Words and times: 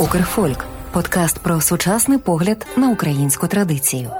Укрфольк 0.00 0.64
подкаст 0.92 1.38
про 1.38 1.60
сучасний 1.60 2.18
погляд 2.18 2.66
на 2.76 2.90
українську 2.90 3.46
традицію. 3.46 4.10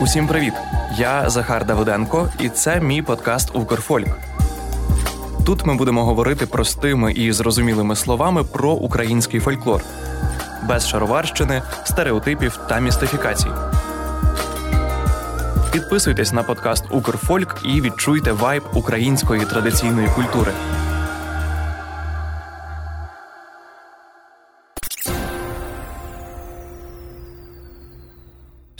Усім 0.00 0.26
привіт! 0.26 0.52
Я 0.98 1.30
Захар 1.30 1.66
Давиденко, 1.66 2.28
і 2.40 2.48
це 2.48 2.80
мій 2.80 3.02
подкаст 3.02 3.56
Укрфольк. 3.56 4.08
Тут 5.46 5.66
ми 5.66 5.74
будемо 5.74 6.04
говорити 6.04 6.46
простими 6.46 7.12
і 7.12 7.32
зрозумілими 7.32 7.96
словами 7.96 8.44
про 8.44 8.72
український 8.72 9.40
фольклор, 9.40 9.82
без 10.68 10.88
шароварщини, 10.88 11.62
стереотипів 11.84 12.60
та 12.68 12.78
містифікацій. 12.78 13.75
Підписуйтесь 15.76 16.32
на 16.32 16.42
подкаст 16.42 16.84
Укрфольк 16.90 17.56
і 17.64 17.80
відчуйте 17.80 18.32
вайб 18.32 18.62
української 18.74 19.44
традиційної 19.44 20.08
культури. 20.08 20.52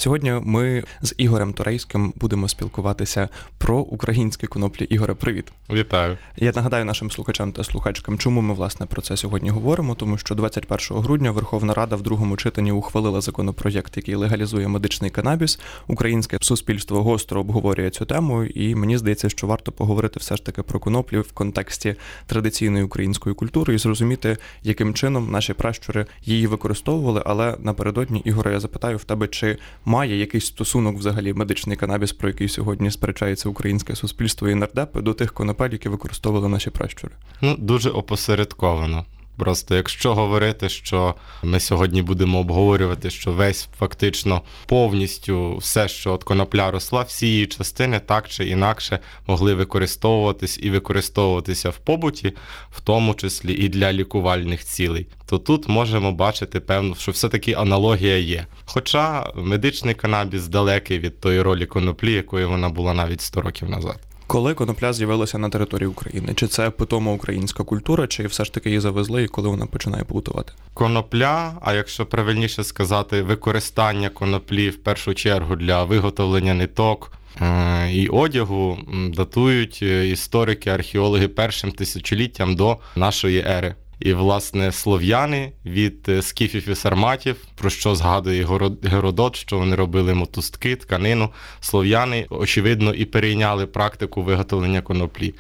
Сьогодні 0.07 0.33
ми 0.45 0.85
з 1.03 1.15
Ігорем 1.19 1.53
Турейським 1.53 2.13
будемо 2.17 2.49
спілкуватися 2.49 3.29
про 3.59 3.79
українські 3.79 4.47
коноплі. 4.47 4.85
Ігоре, 4.85 5.15
привіт! 5.15 5.53
Вітаю! 5.71 6.19
Я 6.37 6.53
нагадаю 6.57 6.85
нашим 6.85 7.11
слухачам 7.11 7.53
та 7.53 7.65
слухачкам, 7.65 8.19
чому 8.19 8.41
ми 8.41 8.55
власне 8.55 8.87
про 8.87 9.03
це 9.03 9.17
сьогодні 9.17 9.51
говоримо. 9.51 9.95
Тому 9.95 10.19
що 10.19 10.35
21 10.35 11.03
грудня 11.03 11.31
Верховна 11.31 11.75
Рада 11.75 11.97
в 11.97 12.03
другому 12.03 12.37
читанні 12.37 12.73
ухвалила 12.73 13.21
законопроєкт, 13.21 13.97
який 13.97 14.15
легалізує 14.15 14.69
медичний 14.69 15.11
канабіс. 15.11 15.61
Українське 15.87 16.39
суспільство 16.41 17.03
гостро 17.03 17.41
обговорює 17.41 17.91
цю 17.91 18.05
тему, 18.05 18.45
і 18.45 18.75
мені 18.75 18.99
здається, 18.99 19.29
що 19.29 19.47
варто 19.47 19.73
поговорити 19.73 20.21
все 20.21 20.37
ж 20.37 20.45
таки 20.45 20.63
про 20.63 20.81
коноплі 20.81 21.19
в 21.19 21.33
контексті 21.33 21.95
традиційної 22.27 22.85
української 22.85 23.35
культури 23.35 23.75
і 23.75 23.79
зрозуміти, 23.79 24.37
яким 24.63 24.95
чином 24.95 25.31
наші 25.31 25.53
пращури 25.53 26.07
її 26.25 26.47
використовували. 26.47 27.23
Але 27.27 27.57
напередодні 27.59 28.23
Ігоре, 28.25 28.53
я 28.53 28.61
запитаю 28.61 28.97
в 28.97 29.05
тебе, 29.05 29.29
чи 29.29 29.59
має 29.97 30.17
якийсь 30.17 30.47
стосунок 30.47 30.97
взагалі 30.97 31.33
медичний 31.33 31.77
канабіс, 31.77 32.13
про 32.13 32.29
який 32.29 32.49
сьогодні 32.49 32.91
сперечається 32.91 33.49
українське 33.49 33.97
суспільство 33.97 34.49
і 34.49 34.55
нардепи 34.55 35.01
до 35.01 35.15
тих 35.15 35.33
конопель, 35.33 35.71
які 35.71 35.89
використовували 35.89 36.49
наші 36.49 36.71
пращури? 36.71 37.15
Ну 37.41 37.57
дуже 37.59 37.91
опосередковано. 37.91 39.05
Просто 39.37 39.75
якщо 39.75 40.15
говорити, 40.15 40.69
що 40.69 41.15
ми 41.43 41.61
сьогодні 41.61 42.03
будемо 42.03 42.39
обговорювати, 42.39 43.11
що 43.11 43.33
весь 43.33 43.69
фактично 43.79 44.43
повністю 44.67 45.57
все, 45.57 45.89
що 45.89 46.13
от 46.13 46.25
конопля 46.25 46.71
росла, 46.71 47.03
всі 47.03 47.27
її 47.27 47.47
частини 47.47 48.01
так 48.01 48.29
чи 48.29 48.49
інакше 48.49 48.99
могли 49.27 49.55
використовуватись 49.55 50.59
і 50.63 50.71
використовуватися 50.71 51.71
в 51.71 51.77
побуті, 51.77 52.33
в 52.71 52.81
тому 52.81 53.15
числі 53.15 53.53
і 53.55 53.69
для 53.69 53.93
лікувальних 53.93 54.65
цілей, 54.65 55.07
то 55.27 55.39
тут 55.39 55.69
можемо 55.69 56.13
бачити 56.13 56.61
певно, 56.61 56.95
що 56.95 57.13
все-таки 57.13 57.53
аналогія 57.53 58.19
є. 58.19 58.47
Хоча 58.65 59.33
медичний 59.35 59.95
канабіс 59.95 60.49
далекий 60.49 60.99
від 60.99 61.21
тої 61.21 61.43
ролі 61.43 61.67
коноплі, 61.67 62.13
якою 62.13 62.49
вона 62.49 62.69
була 62.69 62.95
навіть 62.95 63.21
100 63.21 63.41
років 63.41 63.71
назад. 63.71 64.16
Коли 64.27 64.55
конопля 64.55 64.93
з'явилася 64.93 65.39
на 65.39 65.49
території 65.49 65.87
України? 65.89 66.35
Чи 66.35 66.47
це 66.47 66.71
питома 66.71 67.13
українська 67.13 67.65
культура, 67.65 68.07
чи 68.07 68.27
все 68.27 68.45
ж 68.45 68.53
таки 68.53 68.69
її 68.69 68.81
завезли, 68.81 69.23
і 69.23 69.29
коли 69.29 69.49
вона 69.49 69.67
починає 69.67 70.05
плутувати? 70.05 70.53
Конопля, 70.75 71.53
а 71.63 71.75
якщо 71.75 72.07
правильніше 72.07 72.65
сказати, 72.65 73.23
використання 73.23 74.09
коноплі 74.09 74.71
в 74.71 74.77
першу 74.77 75.15
чергу 75.15 75.57
для 75.57 75.85
виготовлення 75.85 76.55
ниток. 76.55 77.13
Е, 77.41 77.93
і 77.93 78.09
одягу 78.09 78.79
датують 79.15 79.79
е, 79.83 80.09
історики, 80.09 80.71
археологи 80.71 81.29
першим 81.29 81.73
тисячоліттям 81.73 82.57
до 82.57 82.79
нашої 82.97 83.39
ери. 83.39 83.75
І, 84.01 84.13
власне, 84.13 84.73
слов'яни 84.73 85.53
від 85.65 86.09
е, 86.09 86.23
скіфів 86.23 86.69
і 86.69 86.75
сарматів, 86.75 87.37
про 87.55 87.71
що 87.71 87.95
згадує 87.95 88.47
Геродот, 88.83 89.37
що 89.37 89.59
вони 89.59 89.77
робили 89.77 90.15
мотустки, 90.15 90.77
тканину. 90.77 91.31
Слов'яни, 91.61 92.27
очевидно, 92.31 92.95
і 92.95 93.05
перейняли 93.05 93.67
практику 93.67 94.23
виготовлення 94.23 94.81
коноплі. 94.81 95.35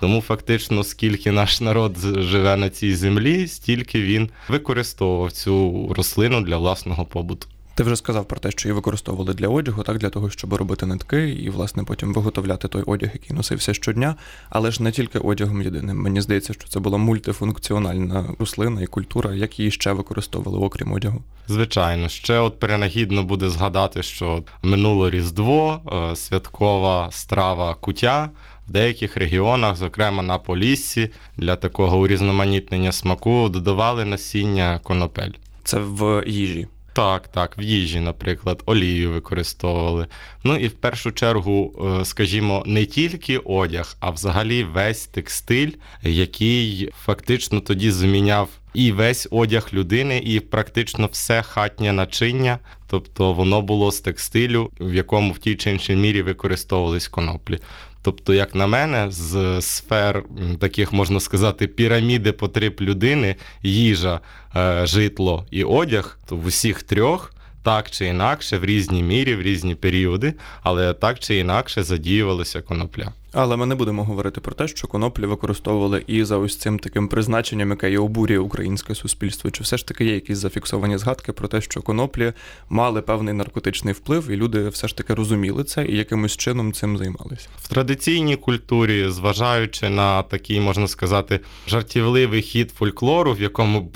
Тому 0.00 0.20
фактично, 0.20 0.84
скільки 0.84 1.32
наш 1.32 1.60
народ 1.60 1.98
живе 1.98 2.56
на 2.56 2.70
цій 2.70 2.94
землі, 2.94 3.48
стільки 3.48 4.02
він 4.02 4.30
використовував 4.48 5.32
цю 5.32 5.88
рослину 5.96 6.40
для 6.40 6.56
власного 6.56 7.04
побуту. 7.04 7.51
Ти 7.74 7.82
вже 7.82 7.96
сказав 7.96 8.24
про 8.24 8.38
те, 8.38 8.50
що 8.50 8.68
її 8.68 8.74
використовували 8.74 9.34
для 9.34 9.48
одягу, 9.48 9.82
так 9.82 9.98
для 9.98 10.10
того, 10.10 10.30
щоб 10.30 10.54
робити 10.54 10.86
нитки 10.86 11.30
і, 11.30 11.50
власне, 11.50 11.84
потім 11.84 12.14
виготовляти 12.14 12.68
той 12.68 12.82
одяг, 12.82 13.10
який 13.12 13.36
носився 13.36 13.74
щодня, 13.74 14.16
але 14.50 14.70
ж 14.70 14.82
не 14.82 14.92
тільки 14.92 15.18
одягом 15.18 15.62
єдиним. 15.62 16.02
Мені 16.02 16.20
здається, 16.20 16.52
що 16.52 16.68
це 16.68 16.80
була 16.80 16.98
мультифункціональна 16.98 18.34
рослина 18.38 18.82
і 18.82 18.86
культура, 18.86 19.34
як 19.34 19.58
її 19.58 19.70
ще 19.70 19.92
використовували, 19.92 20.66
окрім 20.66 20.92
одягу. 20.92 21.22
Звичайно, 21.48 22.08
ще 22.08 22.38
от 22.38 22.58
перенагідно 22.58 23.22
буде 23.22 23.50
згадати, 23.50 24.02
що 24.02 24.42
минуло 24.62 25.10
різдво, 25.10 25.80
е, 26.12 26.16
святкова 26.16 27.08
страва 27.12 27.74
кутя. 27.74 28.30
В 28.68 28.72
деяких 28.72 29.16
регіонах, 29.16 29.76
зокрема 29.76 30.22
на 30.22 30.38
Поліссі, 30.38 31.10
для 31.36 31.56
такого 31.56 31.98
урізноманітнення 31.98 32.92
смаку 32.92 33.48
додавали 33.48 34.04
насіння 34.04 34.80
конопель. 34.82 35.30
Це 35.64 35.78
в 35.78 36.24
їжі. 36.26 36.68
Так, 36.94 37.28
так, 37.28 37.58
в 37.58 37.60
їжі, 37.60 38.00
наприклад, 38.00 38.62
олію 38.66 39.10
використовували. 39.10 40.06
Ну 40.44 40.56
і 40.56 40.68
в 40.68 40.72
першу 40.72 41.12
чергу, 41.12 41.72
е, 42.00 42.04
скажімо, 42.04 42.62
не 42.66 42.86
тільки 42.86 43.38
одяг, 43.38 43.96
а 44.00 44.10
взагалі 44.10 44.64
весь 44.64 45.06
текстиль, 45.06 45.70
який 46.02 46.90
фактично 47.04 47.60
тоді 47.60 47.90
зміняв 47.90 48.48
і 48.74 48.92
весь 48.92 49.28
одяг 49.30 49.68
людини, 49.72 50.18
і 50.18 50.40
практично 50.40 51.08
все 51.12 51.42
хатнє 51.42 51.92
начиння, 51.92 52.58
тобто 52.86 53.32
воно 53.32 53.62
було 53.62 53.92
з 53.92 54.00
текстилю, 54.00 54.70
в 54.80 54.94
якому 54.94 55.32
в 55.32 55.38
тій 55.38 55.54
чи 55.54 55.70
іншій 55.70 55.96
мірі 55.96 56.22
використовувались 56.22 57.08
коноплі. 57.08 57.58
Тобто, 58.02 58.34
як 58.34 58.54
на 58.54 58.66
мене, 58.66 59.06
з 59.10 59.60
сфер 59.60 60.24
таких 60.60 60.92
можна 60.92 61.20
сказати, 61.20 61.66
піраміди 61.66 62.32
потреб 62.32 62.76
людини, 62.80 63.36
їжа, 63.62 64.20
е, 64.56 64.86
житло 64.86 65.46
і 65.50 65.64
одяг, 65.64 66.18
то 66.28 66.36
в 66.36 66.46
усіх 66.46 66.82
трьох 66.82 67.32
так 67.62 67.90
чи 67.90 68.06
інакше, 68.06 68.58
в 68.58 68.64
різній 68.64 69.02
мірі, 69.02 69.34
в 69.34 69.42
різні 69.42 69.74
періоди, 69.74 70.34
але 70.62 70.94
так 70.94 71.18
чи 71.18 71.36
інакше 71.36 71.82
задіювалася 71.82 72.62
конопля. 72.62 73.12
Але 73.32 73.56
ми 73.56 73.66
не 73.66 73.74
будемо 73.74 74.04
говорити 74.04 74.40
про 74.40 74.54
те, 74.54 74.68
що 74.68 74.88
коноплі 74.88 75.26
використовували 75.26 76.04
і 76.06 76.24
за 76.24 76.36
ось 76.36 76.56
цим 76.56 76.78
таким 76.78 77.08
призначенням, 77.08 77.70
яке 77.70 77.92
і 77.92 77.96
обурює 77.96 78.38
українське 78.38 78.94
суспільство. 78.94 79.50
Чи 79.50 79.62
все 79.62 79.76
ж 79.76 79.86
таки 79.86 80.04
є 80.04 80.14
якісь 80.14 80.38
зафіксовані 80.38 80.98
згадки 80.98 81.32
про 81.32 81.48
те, 81.48 81.60
що 81.60 81.82
коноплі 81.82 82.32
мали 82.68 83.02
певний 83.02 83.34
наркотичний 83.34 83.94
вплив, 83.94 84.30
і 84.30 84.36
люди 84.36 84.68
все 84.68 84.88
ж 84.88 84.96
таки 84.96 85.14
розуміли 85.14 85.64
це 85.64 85.86
і 85.86 85.96
якимось 85.96 86.36
чином 86.36 86.72
цим 86.72 86.98
займалися 86.98 87.48
в 87.56 87.68
традиційній 87.68 88.36
культурі, 88.36 89.08
зважаючи 89.08 89.88
на 89.88 90.22
такий, 90.22 90.60
можна 90.60 90.88
сказати, 90.88 91.40
жартівливий 91.66 92.42
хід 92.42 92.70
фольклору, 92.70 93.32
в 93.32 93.40
якому 93.40 93.92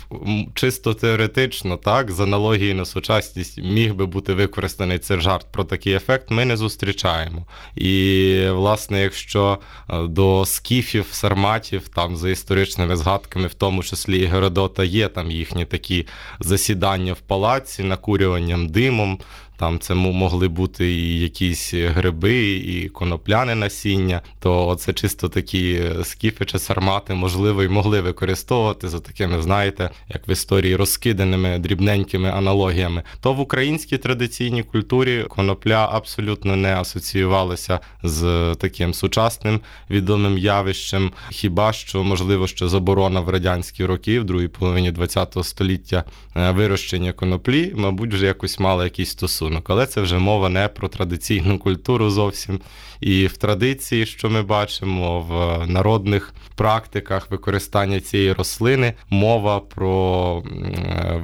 чисто 0.54 0.94
теоретично, 0.94 1.76
так 1.76 2.10
з 2.10 2.20
аналогії 2.20 2.74
на 2.74 2.84
сучасність 2.84 3.58
міг 3.58 3.94
би 3.94 4.06
бути 4.06 4.34
використаний 4.34 4.98
цей 4.98 5.20
жарт 5.20 5.47
про 5.53 5.64
такий 5.64 5.92
ефект, 5.92 6.30
ми 6.30 6.44
не 6.44 6.56
зустрічаємо. 6.56 7.47
І 7.74 8.48
власне, 8.50 9.03
якщо 9.03 9.25
що 9.26 9.59
е, 9.91 10.03
до 10.03 10.47
скіфів, 10.47 11.06
сарматів, 11.10 11.88
там 11.88 12.16
за 12.16 12.31
історичними 12.31 12.97
згадками, 12.97 13.47
в 13.47 13.54
тому 13.54 13.82
числі 13.82 14.19
і 14.19 14.25
Геродота, 14.25 14.84
є 14.84 15.09
там 15.09 15.31
їхні 15.31 15.64
такі 15.64 16.06
засідання 16.41 17.12
в 17.12 17.20
палаці, 17.20 17.82
накурюванням 17.82 18.69
димом. 18.69 19.19
Там 19.56 19.78
це 19.78 19.94
могли 19.94 20.49
бути 20.49 20.93
і 20.93 21.21
якісь 21.21 21.75
гриби, 21.75 22.47
і 22.47 22.89
конопляне 22.89 23.55
насіння. 23.55 24.22
То 24.41 24.77
це 24.81 24.93
чисто 24.93 25.28
такі 25.28 25.83
скіфи 26.05 26.44
чи 26.44 26.59
сармати, 26.59 27.15
можливо, 27.15 27.63
і 27.63 27.69
могли 27.69 28.01
використовувати 28.01 28.89
за 28.89 29.01
такими, 29.01 29.42
знаєте, 29.42 29.91
як 30.09 30.28
в 30.28 30.30
історії 30.30 30.77
розкиданими 30.77 31.59
дрібненькими 31.59 32.30
аналогіями. 32.30 33.03
То 33.21 33.33
в 33.33 33.41
українській 33.41 33.98
традиційній 33.98 34.63
культурі 34.63 35.25
конопля 35.28 35.89
абсолютно 35.92 36.57
не 36.57 36.77
асоціювалася 36.77 37.80
з 38.03 38.54
таким 38.54 38.95
сучасним 38.95 39.60
відомим 39.91 40.39
явищем. 40.39 41.13
Хіба 41.30 41.72
що 41.72 42.04
можливо 42.04 42.47
що 42.47 42.69
заборона 42.69 43.21
в 43.21 43.28
радянські 43.28 43.84
роки, 43.84 44.21
в 44.21 44.25
другій 44.25 44.48
половині 44.48 44.92
ХХ 44.92 45.45
століття 45.45 46.04
е, 46.36 46.51
вирощення 46.51 47.13
коноплі, 47.13 47.72
мабуть, 47.77 48.15
вже 48.15 48.27
якось 48.27 48.59
мала 48.59 48.84
якийсь 48.84 49.10
стосунок 49.10 49.46
стосунок, 49.47 49.71
але 49.71 49.87
це 49.87 50.01
вже 50.01 50.19
мова 50.19 50.48
не 50.48 50.69
про 50.69 50.89
традиційну 50.89 51.59
культуру 51.59 52.10
зовсім. 52.10 52.60
І 53.01 53.27
в 53.27 53.37
традиції, 53.37 54.07
що 54.07 54.31
ми 54.31 54.43
бачимо, 54.43 55.21
в 55.21 55.66
народних 55.66 56.34
практиках 56.57 57.31
використання 57.31 58.01
цієї 58.01 58.33
рослини, 58.33 58.95
мова 59.10 59.60
про 59.60 60.43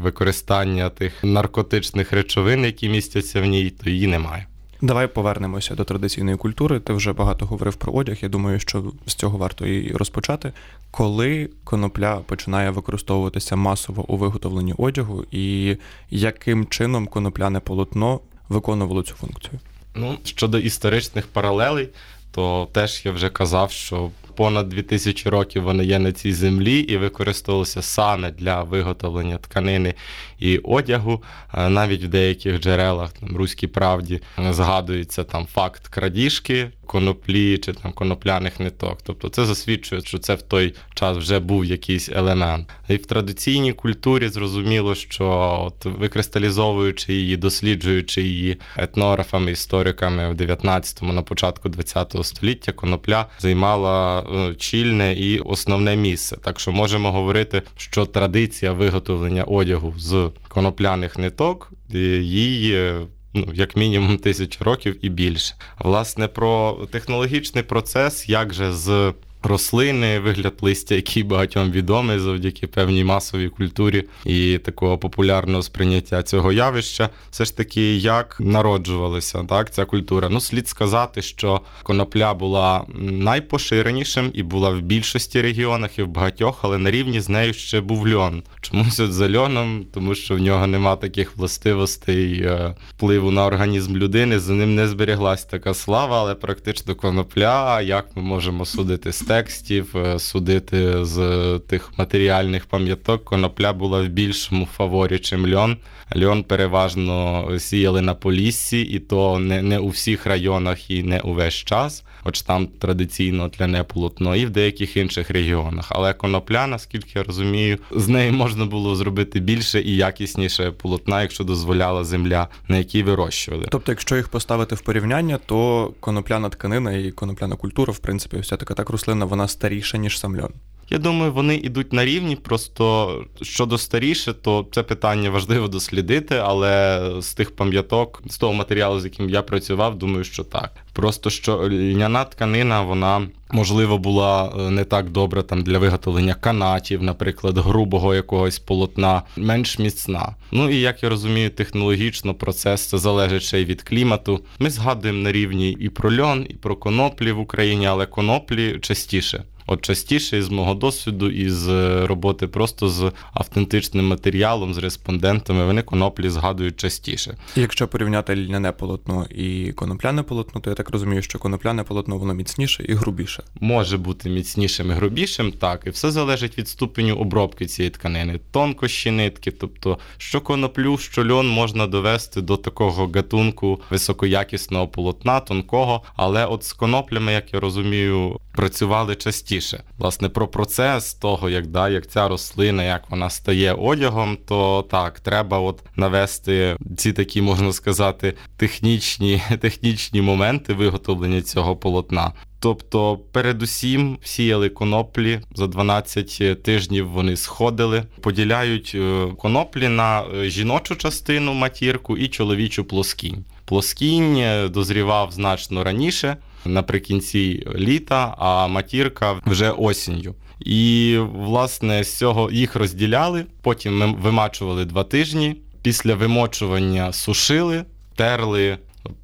використання 0.02 0.90
тих 0.90 1.24
наркотичних 1.24 2.12
речовин, 2.12 2.64
які 2.64 2.88
містяться 2.88 3.40
в 3.40 3.44
ній, 3.44 3.70
то 3.70 3.90
її 3.90 4.06
немає. 4.06 4.46
Давай 4.82 5.06
повернемося 5.06 5.74
до 5.74 5.84
традиційної 5.84 6.36
культури. 6.36 6.80
Ти 6.80 6.92
вже 6.92 7.12
багато 7.12 7.46
говорив 7.46 7.74
про 7.74 7.92
одяг. 7.92 8.16
Я 8.22 8.28
думаю, 8.28 8.60
що 8.60 8.84
з 9.06 9.14
цього 9.14 9.38
варто 9.38 9.66
і 9.66 9.92
розпочати. 9.92 10.52
Коли 10.90 11.50
конопля 11.64 12.16
починає 12.16 12.70
використовуватися 12.70 13.56
масово 13.56 14.04
у 14.08 14.16
виготовленні 14.16 14.74
одягу, 14.78 15.24
і 15.30 15.76
яким 16.10 16.66
чином 16.66 17.06
конопляне 17.06 17.60
полотно 17.60 18.20
виконувало 18.48 19.02
цю 19.02 19.14
функцію? 19.14 19.60
Ну 19.94 20.18
щодо 20.24 20.58
історичних 20.58 21.26
паралелей, 21.26 21.88
то 22.30 22.68
теж 22.72 23.02
я 23.04 23.12
вже 23.12 23.28
казав, 23.28 23.70
що 23.70 24.10
понад 24.34 24.68
2000 24.68 25.30
років 25.30 25.62
вони 25.62 25.84
є 25.84 25.98
на 25.98 26.12
цій 26.12 26.32
землі 26.32 26.78
і 26.78 26.96
використовувалися 26.96 27.82
саме 27.82 28.30
для 28.30 28.62
виготовлення 28.62 29.38
тканини 29.38 29.94
і 30.38 30.58
одягу. 30.58 31.22
Навіть 31.68 32.04
в 32.04 32.08
деяких 32.08 32.60
джерелах 32.60 33.12
там 33.12 33.36
руській 33.36 33.66
правді 33.66 34.20
згадується 34.50 35.24
там 35.24 35.46
факт 35.46 35.88
крадіжки 35.88 36.70
коноплі 36.92 37.58
чи 37.58 37.72
там 37.72 37.92
конопляних 37.92 38.60
ниток. 38.60 38.98
Тобто 39.02 39.28
це 39.28 39.46
засвідчує, 39.46 40.02
що 40.02 40.18
це 40.18 40.34
в 40.34 40.42
той 40.42 40.74
час 40.94 41.16
вже 41.16 41.38
був 41.38 41.64
якийсь 41.64 42.08
елемент. 42.08 42.68
І 42.88 42.96
в 42.96 43.06
традиційній 43.06 43.72
культурі 43.72 44.28
зрозуміло, 44.28 44.94
що 44.94 45.26
от 45.66 45.84
викристалізовуючи 45.84 47.14
її, 47.14 47.36
досліджуючи 47.36 48.22
її 48.22 48.56
етнографами, 48.76 49.50
істориками 49.50 50.32
в 50.32 50.34
19-му, 50.34 51.12
на 51.12 51.22
початку 51.22 51.68
20-го 51.68 52.24
століття, 52.24 52.72
конопля 52.72 53.26
займала 53.38 54.24
ну, 54.32 54.54
чільне 54.54 55.14
і 55.14 55.38
основне 55.38 55.96
місце. 55.96 56.36
Так 56.36 56.60
що 56.60 56.72
можемо 56.72 57.12
говорити, 57.12 57.62
що 57.76 58.06
традиція 58.06 58.72
виготовлення 58.72 59.44
одягу 59.44 59.94
з 59.98 60.30
конопляних 60.48 61.18
ниток 61.18 61.72
її 61.94 62.92
ну, 63.34 63.48
як 63.54 63.76
мінімум 63.76 64.18
тисячу 64.18 64.64
років 64.64 65.04
і 65.04 65.08
більше. 65.08 65.54
Власне, 65.78 66.28
про 66.28 66.78
технологічний 66.90 67.64
процес, 67.64 68.28
як 68.28 68.54
же 68.54 68.72
з 68.72 69.12
рослини, 69.42 70.18
вигляд 70.18 70.54
листя, 70.60 70.94
який 70.94 71.22
багатьом 71.22 71.70
відомий 71.70 72.18
завдяки 72.18 72.66
певній 72.66 73.04
масовій 73.04 73.48
культурі 73.48 74.04
і 74.24 74.58
такого 74.58 74.98
популярного 74.98 75.62
сприйняття 75.62 76.22
цього 76.22 76.52
явища, 76.52 77.10
все 77.30 77.44
ж 77.44 77.56
таки, 77.56 77.96
як 77.96 78.36
народжувалася 78.40 79.44
так 79.44 79.70
ця 79.70 79.84
культура. 79.84 80.28
Ну, 80.28 80.40
слід 80.40 80.68
сказати, 80.68 81.22
що 81.22 81.60
конопля 81.82 82.34
була 82.34 82.84
найпоширенішим 82.98 84.30
і 84.34 84.42
була 84.42 84.70
в 84.70 84.80
більшості 84.80 85.42
регіонах 85.42 85.98
і 85.98 86.02
в 86.02 86.08
багатьох, 86.08 86.60
але 86.62 86.78
на 86.78 86.90
рівні 86.90 87.20
з 87.20 87.28
нею 87.28 87.54
ще 87.54 87.80
був 87.80 88.08
льон. 88.08 88.42
Чомусь 88.60 89.00
от 89.00 89.12
за 89.12 89.38
льоном, 89.38 89.86
тому 89.94 90.14
що 90.14 90.34
в 90.34 90.38
нього 90.38 90.66
нема 90.66 90.96
таких 90.96 91.36
властивостей 91.36 92.42
е, 92.42 92.74
впливу 92.90 93.30
на 93.30 93.46
організм 93.46 93.96
людини. 93.96 94.38
За 94.38 94.52
ним 94.52 94.74
не 94.74 94.88
зберіглась 94.88 95.44
така 95.44 95.74
слава, 95.74 96.20
але 96.20 96.34
практично 96.34 96.94
конопля, 96.94 97.80
як 97.80 98.16
ми 98.16 98.22
можемо 98.22 98.64
судити 98.64 99.12
з 99.12 99.18
текстів, 99.32 99.96
е, 99.96 100.18
судити 100.18 101.04
з 101.04 101.58
тих 101.66 101.90
матеріальних 101.98 102.66
пам'яток, 102.66 103.24
конопля 103.24 103.72
була 103.72 104.02
в 104.02 104.08
більшому 104.08 104.66
фаворі, 104.66 105.18
чим 105.18 105.54
льон. 105.54 105.76
Льон 106.16 106.44
переважно 106.44 107.48
сіяли 107.58 108.00
на 108.00 108.14
поліссі, 108.14 108.80
і 108.80 108.98
то 108.98 109.38
не 109.38 109.62
не 109.62 109.78
у 109.78 109.88
всіх 109.88 110.26
районах 110.26 110.90
і 110.90 111.02
не 111.02 111.20
увесь 111.20 111.54
час, 111.54 112.04
хоч 112.22 112.42
там 112.42 112.66
традиційно 112.66 113.48
тляне 113.48 113.84
полотно, 113.84 114.36
і 114.36 114.46
в 114.46 114.50
деяких 114.50 114.96
інших 114.96 115.30
регіонах. 115.30 115.86
Але 115.90 116.12
конопля, 116.14 116.66
наскільки 116.66 117.10
я 117.14 117.22
розумію, 117.22 117.78
з 117.90 118.08
неї 118.08 118.30
можна 118.30 118.64
було 118.64 118.96
зробити 118.96 119.40
більше 119.40 119.82
і 119.82 119.96
якісніше 119.96 120.70
полотна, 120.70 121.22
якщо 121.22 121.44
дозволяла 121.44 122.04
земля, 122.04 122.48
на 122.68 122.78
якій 122.78 123.02
вирощували. 123.02 123.66
Тобто, 123.70 123.92
якщо 123.92 124.16
їх 124.16 124.28
поставити 124.28 124.74
в 124.74 124.80
порівняння, 124.80 125.38
то 125.46 125.92
конопляна 126.00 126.48
тканина 126.48 126.92
і 126.92 127.10
конопляна 127.10 127.56
культура, 127.56 127.92
в 127.92 127.98
принципі, 127.98 128.38
вся 128.38 128.56
така 128.56 128.74
так 128.74 128.90
рослина, 128.90 129.21
вона 129.24 129.48
старіша 129.48 129.98
ніж 129.98 130.18
сам 130.18 130.40
льон. 130.40 130.52
Я 130.90 130.98
думаю, 130.98 131.32
вони 131.32 131.56
йдуть 131.56 131.92
на 131.92 132.04
рівні. 132.04 132.36
Просто 132.36 133.14
щодо 133.42 133.78
старіше, 133.78 134.32
то 134.32 134.66
це 134.72 134.82
питання 134.82 135.30
важливо 135.30 135.68
дослідити, 135.68 136.36
але 136.36 137.02
з 137.20 137.34
тих 137.34 137.56
пам'яток, 137.56 138.22
з 138.26 138.38
того 138.38 138.52
матеріалу, 138.52 139.00
з 139.00 139.04
яким 139.04 139.30
я 139.30 139.42
працював, 139.42 139.98
думаю, 139.98 140.24
що 140.24 140.44
так. 140.44 140.72
Просто 140.92 141.30
що 141.30 141.68
льняна 141.68 142.24
тканина, 142.24 142.82
вона 142.82 143.26
можливо 143.52 143.98
була 143.98 144.52
е, 144.58 144.70
не 144.70 144.84
так 144.84 145.10
добра 145.10 145.42
там 145.42 145.62
для 145.62 145.78
виготовлення 145.78 146.34
канатів, 146.34 147.02
наприклад, 147.02 147.58
грубого 147.58 148.14
якогось 148.14 148.58
полотна, 148.58 149.22
менш 149.36 149.78
міцна. 149.78 150.34
Ну 150.52 150.70
і 150.70 150.80
як 150.80 151.02
я 151.02 151.08
розумію, 151.08 151.50
технологічно 151.50 152.34
процес 152.34 152.86
це 152.86 152.98
залежить 152.98 153.42
ще 153.42 153.60
й 153.60 153.64
від 153.64 153.82
клімату. 153.82 154.40
Ми 154.58 154.70
згадуємо 154.70 155.22
на 155.22 155.32
рівні 155.32 155.70
і 155.70 155.88
про 155.88 156.16
льон, 156.16 156.46
і 156.48 156.54
про 156.54 156.76
коноплі 156.76 157.32
в 157.32 157.38
Україні, 157.38 157.86
але 157.86 158.06
коноплі 158.06 158.78
частіше. 158.80 159.44
От 159.66 159.82
частіше 159.82 160.38
із 160.38 160.48
мого 160.48 160.74
досвіду, 160.74 161.30
із 161.30 161.68
е, 161.68 162.06
роботи 162.06 162.46
просто 162.46 162.88
з 162.88 163.12
автентичним 163.34 164.08
матеріалом, 164.08 164.74
з 164.74 164.78
респондентами, 164.78 165.64
вони 165.64 165.82
коноплі 165.82 166.28
згадують 166.28 166.76
частіше. 166.76 167.36
Якщо 167.56 167.88
порівняти 167.88 168.36
льняне 168.36 168.72
полотно 168.72 169.26
і 169.30 169.72
конопляне 169.72 170.22
полотно, 170.22 170.60
то 170.60 170.70
я 170.70 170.76
так 170.76 170.90
розумію, 170.90 171.22
що 171.22 171.38
конопляне 171.38 171.82
полотно 171.82 172.18
воно 172.18 172.34
міцніше 172.34 172.84
і 172.88 172.94
грубіше. 172.94 173.42
Може 173.60 173.98
бути 173.98 174.30
міцнішим 174.30 174.90
і 174.90 174.92
грубішим, 174.92 175.52
так, 175.52 175.82
і 175.86 175.90
все 175.90 176.10
залежить 176.10 176.58
від 176.58 176.68
ступеню 176.68 177.16
обробки 177.16 177.66
цієї 177.66 177.90
тканини, 177.90 178.40
тонкощі 178.50 179.10
нитки, 179.10 179.50
тобто 179.50 179.98
що 180.16 180.40
коноплю, 180.40 180.98
що 180.98 181.28
льон 181.28 181.48
можна 181.48 181.86
довести 181.86 182.40
до 182.40 182.56
такого 182.56 183.10
гатунку 183.14 183.80
високоякісного 183.90 184.88
полотна, 184.88 185.40
тонкого, 185.40 186.02
але 186.16 186.46
от 186.46 186.64
з 186.64 186.72
коноплями, 186.72 187.32
як 187.32 187.54
я 187.54 187.60
розумію, 187.60 188.40
працювали 188.52 189.16
частіше. 189.16 189.51
Власне, 189.98 190.28
про 190.28 190.48
процес 190.48 191.14
того, 191.14 191.50
як 191.50 191.66
да, 191.66 191.88
як 191.88 192.06
ця 192.06 192.28
рослина, 192.28 192.84
як 192.84 193.10
вона 193.10 193.30
стає 193.30 193.72
одягом, 193.72 194.38
то 194.48 194.86
так, 194.90 195.20
треба 195.20 195.58
от 195.58 195.82
навести 195.96 196.76
ці 196.96 197.12
такі, 197.12 197.42
можна 197.42 197.72
сказати, 197.72 198.34
технічні, 198.56 199.42
технічні 199.60 200.22
моменти 200.22 200.74
виготовлення 200.74 201.42
цього 201.42 201.76
полотна. 201.76 202.32
Тобто, 202.62 203.18
передусім 203.32 204.18
сіяли 204.22 204.68
коноплі 204.68 205.40
за 205.54 205.66
12 205.66 206.62
тижнів. 206.62 207.08
Вони 207.08 207.36
сходили, 207.36 208.02
поділяють 208.20 208.92
е, 208.94 209.26
коноплі 209.38 209.88
на 209.88 210.22
е, 210.22 210.50
жіночу 210.50 210.96
частину 210.96 211.54
матірку 211.54 212.16
і 212.16 212.28
чоловічу 212.28 212.84
плоскінь. 212.84 213.44
Плоскінь 213.64 214.36
е, 214.36 214.68
дозрівав 214.68 215.32
значно 215.32 215.84
раніше 215.84 216.36
наприкінці 216.64 217.66
літа, 217.76 218.34
а 218.38 218.66
матірка 218.66 219.40
вже 219.46 219.70
осінню. 219.70 220.34
І, 220.60 221.18
власне, 221.34 222.04
з 222.04 222.18
цього 222.18 222.50
їх 222.50 222.76
розділяли. 222.76 223.44
Потім 223.62 223.98
ми 223.98 224.06
вимачували 224.06 224.84
два 224.84 225.04
тижні. 225.04 225.56
Після 225.82 226.14
вимочування 226.14 227.12
сушили, 227.12 227.84
терли 228.16 228.78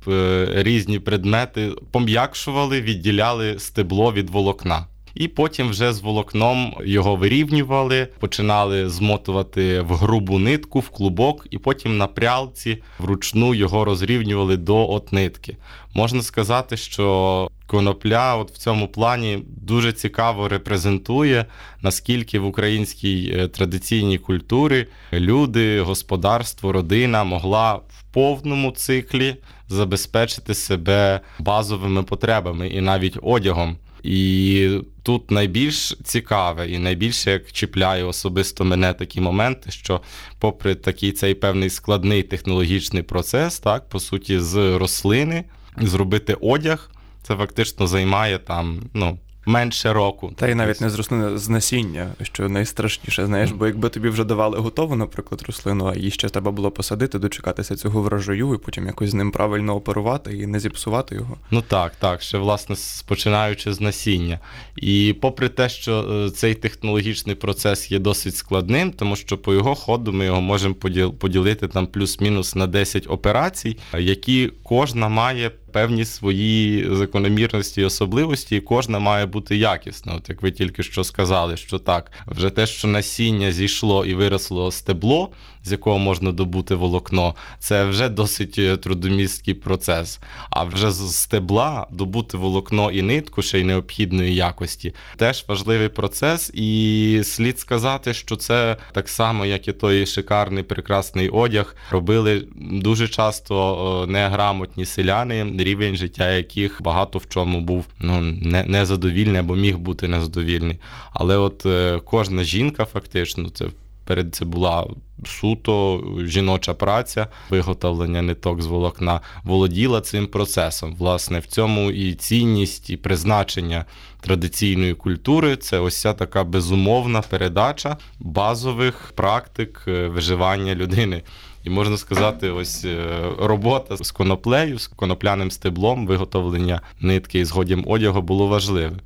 е, 0.08 0.46
різні 0.50 0.98
предмети, 0.98 1.72
пом'якшували, 1.90 2.80
відділяли 2.80 3.58
стебло 3.58 4.12
від 4.12 4.30
волокна. 4.30 4.86
І 5.18 5.28
потім 5.28 5.68
вже 5.68 5.92
з 5.92 6.00
волокном 6.00 6.74
його 6.84 7.16
вирівнювали, 7.16 8.08
починали 8.18 8.88
змотувати 8.88 9.80
в 9.80 9.94
грубу 9.94 10.38
нитку, 10.38 10.80
в 10.80 10.88
клубок, 10.88 11.46
і 11.50 11.58
потім 11.58 11.98
на 11.98 12.06
прялці 12.06 12.82
вручну 12.98 13.54
його 13.54 13.84
розрівнювали 13.84 14.56
до 14.56 14.90
от 14.90 15.12
нитки. 15.12 15.56
Можна 15.94 16.22
сказати, 16.22 16.76
що 16.76 17.48
конопля 17.66 18.36
от 18.36 18.50
в 18.50 18.58
цьому 18.58 18.88
плані 18.88 19.38
дуже 19.46 19.92
цікаво 19.92 20.48
репрезентує, 20.48 21.46
наскільки 21.82 22.38
в 22.38 22.46
українській 22.46 23.34
е, 23.36 23.48
традиційній 23.48 24.18
культурі 24.18 24.86
люди, 25.12 25.80
господарство, 25.80 26.72
родина 26.72 27.24
могла 27.24 27.74
в 27.74 28.02
повному 28.12 28.70
циклі 28.70 29.36
забезпечити 29.68 30.54
себе 30.54 31.20
базовими 31.38 32.02
потребами 32.02 32.68
і 32.68 32.80
навіть 32.80 33.18
одягом. 33.22 33.76
І 34.02 34.80
тут 35.02 35.30
найбільш 35.30 35.96
цікаве 36.04 36.68
і 36.70 36.78
найбільше 36.78 37.30
як 37.30 37.52
чіпляє 37.52 38.04
особисто 38.04 38.64
мене 38.64 38.92
такі 38.92 39.20
моменти, 39.20 39.70
що, 39.70 40.00
попри 40.38 40.74
такий 40.74 41.12
цей 41.12 41.34
певний 41.34 41.70
складний 41.70 42.22
технологічний 42.22 43.02
процес, 43.02 43.58
так, 43.58 43.88
по 43.88 44.00
суті, 44.00 44.40
з 44.40 44.78
рослини 44.78 45.44
зробити 45.76 46.34
одяг, 46.40 46.90
це 47.22 47.36
фактично 47.36 47.86
займає 47.86 48.38
там 48.38 48.82
ну, 48.94 49.18
менше 49.46 49.92
року. 49.92 50.32
Та 50.36 50.48
й 50.48 50.54
навіть 50.54 50.80
не 50.80 50.90
з 50.90 50.94
рослини 50.94 51.38
з 51.38 51.48
насіння, 51.48 52.10
що 52.22 52.48
найстрашніше, 52.48 53.26
знаєш, 53.26 53.50
бо 53.50 53.66
якби 53.66 53.88
тобі 53.88 54.08
вже 54.08 54.24
давали 54.24 54.58
готову, 54.58 54.96
наприклад, 54.96 55.42
рослину, 55.46 55.86
а 55.86 55.94
її 55.94 56.10
ще 56.10 56.28
треба 56.28 56.50
було 56.50 56.70
посадити, 56.70 57.18
дочекатися 57.18 57.76
цього 57.76 58.02
врожаю, 58.02 58.54
і 58.54 58.58
потім 58.58 58.86
якось 58.86 59.10
з 59.10 59.14
ним 59.14 59.30
правильно 59.30 59.74
оперувати 59.76 60.36
і 60.36 60.46
не 60.46 60.60
зіпсувати 60.60 61.14
його. 61.14 61.36
Ну 61.50 61.62
так, 61.62 61.92
так, 61.98 62.22
ще 62.22 62.38
власне 62.38 62.76
починаючи 63.06 63.72
з 63.72 63.80
насіння. 63.80 64.40
І 64.76 65.16
попри 65.20 65.48
те, 65.48 65.68
що 65.68 66.02
е, 66.02 66.30
цей 66.30 66.54
технологічний 66.54 67.34
процес 67.34 67.92
є 67.92 67.98
досить 67.98 68.36
складним, 68.36 68.92
тому 68.92 69.16
що 69.16 69.38
по 69.38 69.54
його 69.54 69.74
ходу 69.74 70.12
ми 70.12 70.24
його 70.24 70.40
можемо 70.40 70.74
поділити 71.18 71.68
там 71.68 71.86
плюс-мінус 71.86 72.54
на 72.54 72.66
10 72.66 73.06
операцій, 73.08 73.78
які 73.98 74.52
кожна 74.62 75.08
має 75.08 75.50
певні 75.78 76.04
свої 76.04 76.88
закономірності 76.94 77.80
і 77.80 77.84
особливості, 77.84 78.56
і 78.56 78.60
кожна 78.60 78.98
має 78.98 79.26
бути 79.26 79.56
якісна. 79.56 80.14
От 80.14 80.28
як 80.28 80.42
ви 80.42 80.50
тільки 80.50 80.82
що 80.82 81.04
сказали, 81.04 81.56
що 81.56 81.78
так, 81.78 82.12
вже 82.26 82.50
те, 82.50 82.66
що 82.66 82.88
насіння 82.88 83.52
зійшло 83.52 84.06
і 84.06 84.14
виросло 84.14 84.72
стебло, 84.72 85.30
з 85.64 85.72
якого 85.72 85.98
можна 85.98 86.32
добути 86.32 86.74
волокно, 86.74 87.34
це 87.58 87.84
вже 87.84 88.08
досить 88.08 88.58
е, 88.58 88.76
трудомісткий 88.76 89.54
процес. 89.54 90.20
А 90.50 90.64
вже 90.64 90.90
з 90.90 91.16
стебла 91.16 91.86
добути 91.90 92.36
волокно 92.36 92.90
і 92.90 93.02
нитку 93.02 93.42
ще 93.42 93.60
й 93.60 93.64
необхідної 93.64 94.34
якості 94.34 94.94
теж 95.16 95.44
важливий 95.48 95.88
процес, 95.88 96.50
і 96.54 97.20
слід 97.24 97.60
сказати, 97.60 98.14
що 98.14 98.36
це 98.36 98.76
так 98.92 99.08
само, 99.08 99.46
як 99.46 99.68
і 99.68 99.72
той 99.72 100.06
шикарний 100.06 100.62
прекрасний 100.62 101.28
одяг, 101.28 101.76
робили 101.90 102.44
дуже 102.56 103.08
часто 103.08 104.06
неграмотні 104.08 104.84
селяни, 104.84 105.54
рівень 105.58 105.96
життя 105.96 106.30
яких 106.30 106.82
багато 106.82 107.18
в 107.18 107.28
чому 107.28 107.60
був 107.60 107.86
ну 108.00 108.20
не 108.20 108.64
незадовільний 108.64 109.40
або 109.40 109.56
міг 109.56 109.78
бути 109.78 110.08
незадовільний. 110.08 110.78
Але 111.12 111.36
от 111.36 111.66
е, 111.66 112.00
кожна 112.04 112.42
жінка, 112.44 112.84
фактично, 112.84 113.50
це 113.50 113.64
перед 114.08 114.34
це 114.34 114.44
була 114.44 114.86
суто 115.24 116.02
жіноча 116.24 116.74
праця, 116.74 117.26
виготовлення 117.50 118.22
ниток 118.22 118.62
з 118.62 118.66
волокна, 118.66 119.20
володіла 119.44 120.00
цим 120.00 120.26
процесом. 120.26 120.96
Власне, 120.98 121.38
в 121.38 121.46
цьому 121.46 121.90
і 121.90 122.14
цінність, 122.14 122.90
і 122.90 122.96
призначення 122.96 123.84
традиційної 124.20 124.94
культури 124.94 125.56
це 125.56 125.78
ось 125.78 126.00
ця 126.00 126.12
така 126.12 126.44
безумовна 126.44 127.22
передача 127.22 127.96
базових 128.18 129.12
практик 129.14 129.84
е, 129.88 130.08
виживання 130.08 130.74
людини. 130.74 131.22
І 131.64 131.70
можна 131.70 131.96
сказати, 131.96 132.50
ось 132.50 132.84
е, 132.84 133.06
робота 133.40 133.96
з 133.96 134.10
коноплею, 134.10 134.78
з 134.78 134.86
конопляним 134.86 135.50
стеблом, 135.50 136.06
виготовлення 136.06 136.80
нитки 137.00 137.38
і 137.38 137.44
згодям 137.44 137.84
одягу 137.86 138.22
було 138.22 138.46
важливе. 138.46 138.96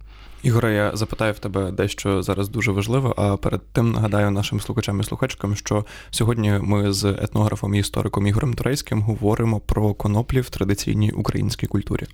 Ігоре, 0.43 0.75
я 0.75 0.97
запитаю 0.97 1.33
в 1.33 1.39
тебе 1.39 1.71
дещо 1.71 2.23
зараз 2.23 2.49
дуже 2.49 2.73
важливе. 2.73 3.15
А 3.17 3.37
перед 3.37 3.61
тим 3.73 3.93
нагадаю 3.93 4.31
нашим 4.31 4.61
слухачам 4.61 5.01
і 5.01 5.05
слухачкам, 5.05 5.57
що 5.57 5.85
сьогодні 6.11 6.51
ми 6.63 6.93
з 6.93 7.05
етнографом 7.05 7.75
і 7.75 7.79
істориком 7.79 8.27
Ігорем 8.27 8.55
Турейським 8.55 9.03
говоримо 9.03 9.61
про 9.61 9.95
коноплі 9.95 10.41
в 10.41 10.51
традиційній 10.51 11.11
українській 11.11 11.67
культурі. 11.67 12.07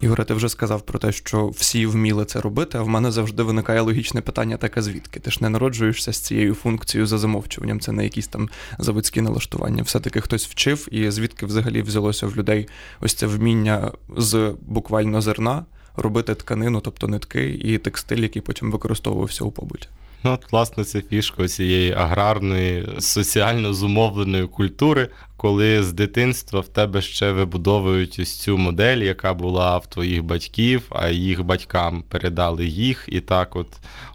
Ігоре, 0.00 0.24
ти 0.24 0.34
вже 0.34 0.48
сказав 0.48 0.82
про 0.82 0.98
те, 0.98 1.12
що 1.12 1.48
всі 1.48 1.86
вміли 1.86 2.24
це 2.24 2.40
робити, 2.40 2.78
а 2.78 2.82
в 2.82 2.88
мене 2.88 3.10
завжди 3.10 3.42
виникає 3.42 3.80
логічне 3.80 4.20
питання, 4.20 4.56
таке 4.56 4.82
звідки? 4.82 5.20
Ти 5.20 5.30
ж 5.30 5.38
не 5.40 5.48
народжуєшся 5.48 6.12
з 6.12 6.18
цією 6.18 6.54
функцією 6.54 7.06
за 7.06 7.18
замовчуванням, 7.18 7.80
це 7.80 7.92
не 7.92 8.04
якісь 8.04 8.26
там 8.26 8.48
заводські 8.78 9.20
налаштування. 9.20 9.82
Все-таки 9.82 10.20
хтось 10.20 10.46
вчив, 10.46 10.88
і 10.90 11.10
звідки 11.10 11.46
взагалі 11.46 11.82
взялося 11.82 12.26
в 12.26 12.36
людей 12.36 12.68
ось 13.00 13.14
це 13.14 13.26
вміння 13.26 13.92
з 14.16 14.54
буквально 14.60 15.20
зерна 15.20 15.64
робити 15.96 16.34
тканину, 16.34 16.80
тобто 16.80 17.08
нитки 17.08 17.50
і 17.50 17.78
текстиль, 17.78 18.18
який 18.18 18.42
потім 18.42 18.72
використовувався 18.72 19.44
у 19.44 19.50
побуті. 19.50 19.88
Ну, 20.24 20.32
от, 20.32 20.52
власне, 20.52 20.84
це 20.84 21.02
фішка 21.02 21.48
цієї 21.48 21.92
аграрної, 21.92 22.88
соціально 22.98 23.74
зумовленої 23.74 24.46
культури, 24.46 25.08
коли 25.36 25.82
з 25.82 25.92
дитинства 25.92 26.60
в 26.60 26.68
тебе 26.68 27.02
ще 27.02 27.32
вибудовують 27.32 28.18
ось 28.18 28.40
цю 28.40 28.58
модель, 28.58 28.98
яка 28.98 29.34
була 29.34 29.78
в 29.78 29.86
твоїх 29.86 30.22
батьків, 30.22 30.82
а 30.90 31.08
їх 31.08 31.44
батькам 31.44 32.04
передали 32.08 32.66
їх, 32.66 33.04
і 33.08 33.20
так, 33.20 33.56
от, 33.56 33.68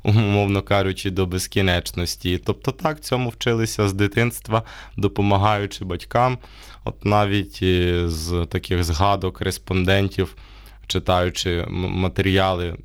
умовно 0.04 0.62
кажучи, 0.62 1.12
до 1.12 1.26
безкінечності. 1.26 2.38
Тобто 2.38 2.72
так 2.72 3.02
цьому 3.02 3.30
вчилися 3.30 3.88
з 3.88 3.94
дитинства, 3.94 4.64
допомагаючи 4.98 5.86
батькам. 5.86 6.38
От 6.84 7.06
навіть 7.06 7.60
е, 7.62 8.04
з 8.10 8.46
таких 8.46 8.84
згадок 8.84 9.42
респондентів, 9.42 10.36
читаючи 10.88 11.66
матеріали 11.70 12.76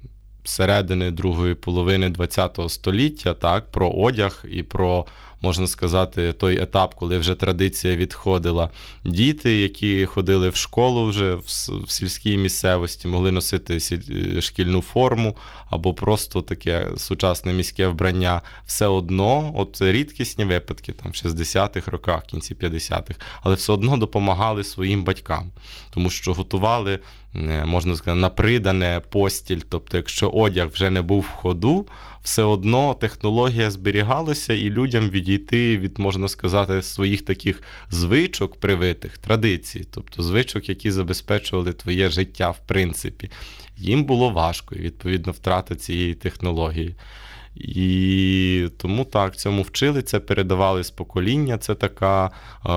середини 0.49 1.11
другої 1.11 1.55
половини 1.55 2.13
ХХ 2.13 2.69
століття, 2.69 3.35
так, 3.35 3.71
про 3.71 3.91
одяг 3.91 4.45
і 4.51 4.63
про 4.63 5.07
можна 5.43 5.67
сказати, 5.67 6.33
той 6.33 6.63
етап, 6.63 6.95
коли 6.95 7.19
вже 7.19 7.35
традиція 7.35 7.97
відходила. 7.97 8.71
Діти, 9.05 9.57
які 9.61 10.07
ходили 10.07 10.49
в 10.49 10.57
школу 10.57 11.07
вже 11.07 11.35
в 11.35 11.91
сільській 11.91 12.37
місцевості, 12.37 13.09
могли 13.09 13.33
носити 13.33 13.81
шкільну 14.41 14.83
форму 14.83 15.37
або 15.71 15.95
просто 15.95 16.43
таке 16.43 16.89
сучасне 16.97 17.53
міське 17.53 17.89
вбрання. 17.89 18.43
Все 18.67 18.87
одно, 18.87 19.53
от 19.57 19.79
рідкісні 19.81 20.45
випадки, 20.45 20.93
там 20.93 21.13
в 21.13 21.15
60-х 21.15 21.91
роках, 21.91 22.27
кінці 22.27 22.55
50-х, 22.55 23.15
але 23.43 23.55
все 23.55 23.73
одно 23.73 23.97
допомагали 23.97 24.65
своїм 24.65 25.05
батькам, 25.05 25.51
тому 25.91 26.11
що 26.11 26.33
готували. 26.33 26.99
Е, 27.39 27.65
можна 27.65 27.97
сказати, 27.97 28.21
на 28.21 28.29
придане 28.29 29.01
постіль, 29.11 29.61
тобто, 29.69 29.97
якщо 29.97 30.29
одяг 30.29 30.69
вже 30.69 30.91
не 30.91 31.03
був 31.03 31.21
в 31.21 31.29
ходу, 31.29 31.87
все 32.23 32.43
одно 32.43 32.95
технологія 32.95 33.71
зберігалася, 33.71 34.55
і 34.55 34.71
людям 34.71 35.11
відійти 35.11 35.79
від, 35.79 35.99
можна 35.99 36.29
сказати, 36.29 36.83
своїх 36.83 37.23
таких 37.23 37.63
звичок 37.91 38.61
привитих, 38.61 39.19
традицій, 39.19 39.87
тобто 39.91 40.23
звичок, 40.23 40.69
які 40.69 40.91
забезпечували 40.91 41.73
твоє 41.73 42.11
життя, 42.11 42.51
в 42.51 42.59
принципі, 42.67 43.31
їм 43.77 44.05
було 44.05 44.31
важко 44.31 44.75
і 44.75 44.79
відповідно 44.79 45.33
втрата 45.33 45.75
цієї 45.75 46.15
технології. 46.15 46.95
І 47.55 48.69
тому 48.77 49.05
так, 49.05 49.37
цьому 49.37 49.63
вчили, 49.63 50.03
це 50.03 50.21
передавали 50.21 50.85
з 50.85 50.91
покоління. 50.91 51.59
Це 51.59 51.75
така 51.75 52.31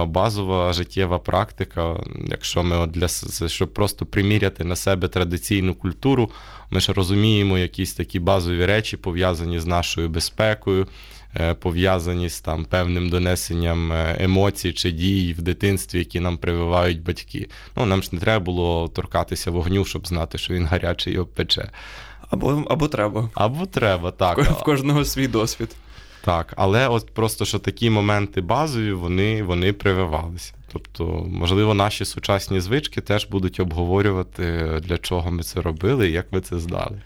базова 0.06 0.74
життєва 0.74 1.20
практика. 1.20 1.96
Якщо 2.28 2.64
ми 2.64 2.78
от 2.78 2.92
для 2.92 3.08
щоб 3.48 3.74
просто 3.74 4.06
приміряти 4.06 4.64
на 4.64 4.76
себе 4.76 5.08
традиційну 5.08 5.74
культуру, 5.74 6.32
ми 6.72 6.80
ж 6.80 6.94
розуміємо 6.94 7.58
якісь 7.58 7.94
такі 7.94 8.20
базові 8.20 8.66
речі, 8.66 8.98
пов'язані 8.98 9.60
з 9.60 9.66
нашою 9.66 10.10
безпекою, 10.10 10.88
е, 11.36 11.54
пов'язані 11.54 12.30
з 12.30 12.42
там 12.42 12.66
певним 12.66 13.10
донесенням 13.10 13.92
е, 13.92 14.18
емоцій 14.20 14.74
чи 14.74 14.92
дій 14.92 15.36
в 15.38 15.42
дитинстві, 15.42 16.00
які 16.00 16.20
нам 16.20 16.38
прививають 16.38 17.02
батьки. 17.02 17.50
Ну 17.76 17.86
нам 17.86 18.04
ж 18.04 18.10
не 18.12 18.20
треба 18.20 18.46
було 18.46 18.88
торкатися 18.88 19.52
вогню, 19.52 19.86
щоб 19.86 20.08
знати, 20.08 20.38
що 20.38 20.54
він 20.54 20.66
гарячий 20.66 21.14
і 21.14 21.18
обпече. 21.18 21.70
Або 22.32 22.64
або 22.70 22.88
треба. 22.88 23.30
Або 23.34 23.66
треба, 23.66 24.12
так. 24.12 24.38
В 24.38 24.64
кожного 24.64 25.06
свій 25.06 25.28
досвід. 25.28 25.76
Так, 26.24 26.54
але 26.58 26.88
от 26.88 27.14
просто 27.14 27.46
що 27.46 27.60
такі 27.60 27.90
моменти 27.90 28.42
базові, 28.42 28.94
вони 28.94 29.44
вони 29.44 29.74
прививалися. 29.74 30.54
Тобто, 30.74 31.26
можливо, 31.30 31.74
наші 31.74 32.06
сучасні 32.06 32.60
звички 32.60 33.02
теж 33.02 33.28
будуть 33.28 33.60
обговорювати, 33.60 34.80
для 34.84 34.98
чого 34.98 35.32
ми 35.32 35.44
це 35.44 35.62
робили 35.62 36.10
і 36.10 36.12
як 36.12 36.32
ми 36.32 36.42
це 36.42 36.60
здали. 36.60 37.02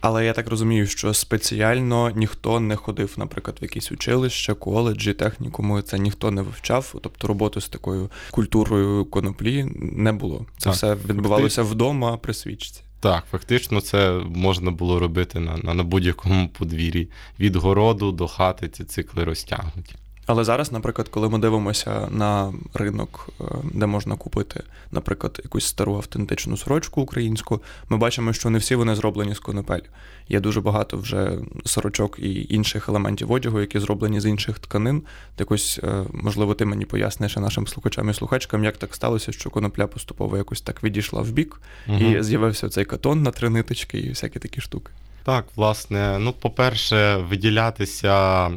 Але 0.00 0.24
я 0.24 0.32
так 0.32 0.48
розумію, 0.48 0.86
що 0.86 1.14
спеціально 1.14 2.10
ніхто 2.10 2.60
не 2.60 2.76
ходив, 2.76 3.14
наприклад, 3.16 3.56
в 3.60 3.62
якісь 3.62 3.92
училища, 3.92 4.54
коледжі, 4.54 5.14
технікуми, 5.14 5.82
це 5.82 5.98
ніхто 5.98 6.30
не 6.30 6.42
вивчав. 6.42 6.94
Тобто 7.02 7.26
роботу 7.28 7.60
з 7.60 7.68
такою 7.68 8.10
культурою 8.30 9.04
коноплі 9.04 9.66
не 9.76 10.12
було. 10.12 10.46
Це 10.58 10.64
так, 10.64 10.74
все 10.74 10.94
відбувалося 10.94 11.62
вдома 11.62 12.16
при 12.16 12.34
свічці. 12.34 12.82
Так, 13.02 13.24
фактично, 13.30 13.80
це 13.80 14.20
можна 14.34 14.70
було 14.70 14.98
робити 14.98 15.40
на 15.40 15.56
на, 15.56 15.74
на 15.74 15.82
будь-якому 15.82 16.48
подвір'ї. 16.48 17.10
Від 17.40 17.56
городу 17.56 18.12
до 18.12 18.28
хати 18.28 18.68
ці 18.68 18.84
цикли 18.84 19.24
розтягнуті. 19.24 19.94
Але 20.26 20.44
зараз, 20.44 20.72
наприклад, 20.72 21.08
коли 21.08 21.28
ми 21.28 21.38
дивимося 21.38 22.08
на 22.10 22.52
ринок, 22.74 23.28
е, 23.40 23.44
де 23.74 23.86
можна 23.86 24.16
купити, 24.16 24.62
наприклад, 24.92 25.40
якусь 25.44 25.66
стару 25.66 25.96
автентичну 25.96 26.56
сорочку 26.56 27.02
українську, 27.02 27.62
ми 27.88 27.96
бачимо, 27.96 28.32
що 28.32 28.50
не 28.50 28.58
всі 28.58 28.74
вони 28.74 28.94
зроблені 28.94 29.34
з 29.34 29.38
конопель. 29.38 29.80
Є 30.28 30.40
дуже 30.40 30.60
багато 30.60 30.96
вже 30.96 31.38
сорочок 31.64 32.18
і 32.18 32.46
інших 32.54 32.88
елементів 32.88 33.32
одягу, 33.32 33.60
які 33.60 33.78
зроблені 33.78 34.20
з 34.20 34.26
інших 34.26 34.58
тканин. 34.58 35.02
Якось, 35.38 35.80
е, 35.82 36.04
можливо, 36.12 36.54
ти 36.54 36.64
мені 36.64 36.84
поясниш 36.84 37.36
нашим 37.36 37.66
слухачам 37.66 38.10
і 38.10 38.14
слухачкам, 38.14 38.64
як 38.64 38.76
так 38.76 38.94
сталося, 38.94 39.32
що 39.32 39.50
конопля 39.50 39.86
поступово 39.86 40.36
якось 40.36 40.60
так 40.60 40.84
відійшла 40.84 41.22
в 41.22 41.30
бік, 41.30 41.60
угу. 41.88 41.98
і 41.98 42.22
з'явився 42.22 42.68
цей 42.68 42.84
катон 42.84 43.22
на 43.22 43.30
три 43.30 43.48
ниточки 43.48 43.98
і 43.98 44.08
всякі 44.08 44.38
такі 44.38 44.60
штуки. 44.60 44.92
Так, 45.24 45.46
власне, 45.56 46.18
ну, 46.18 46.32
по-перше, 46.32 47.16
виділятися 47.16 48.50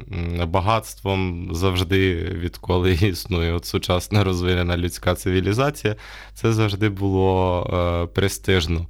багатством 0.47 1.49
завжди, 1.51 2.15
відколи 2.15 2.93
існує 3.01 3.53
от 3.53 3.65
сучасна 3.65 4.23
розвинена 4.23 4.77
людська 4.77 5.15
цивілізація, 5.15 5.95
це 6.33 6.53
завжди 6.53 6.89
було 6.89 7.63
е, 7.63 8.07
престижно. 8.13 8.87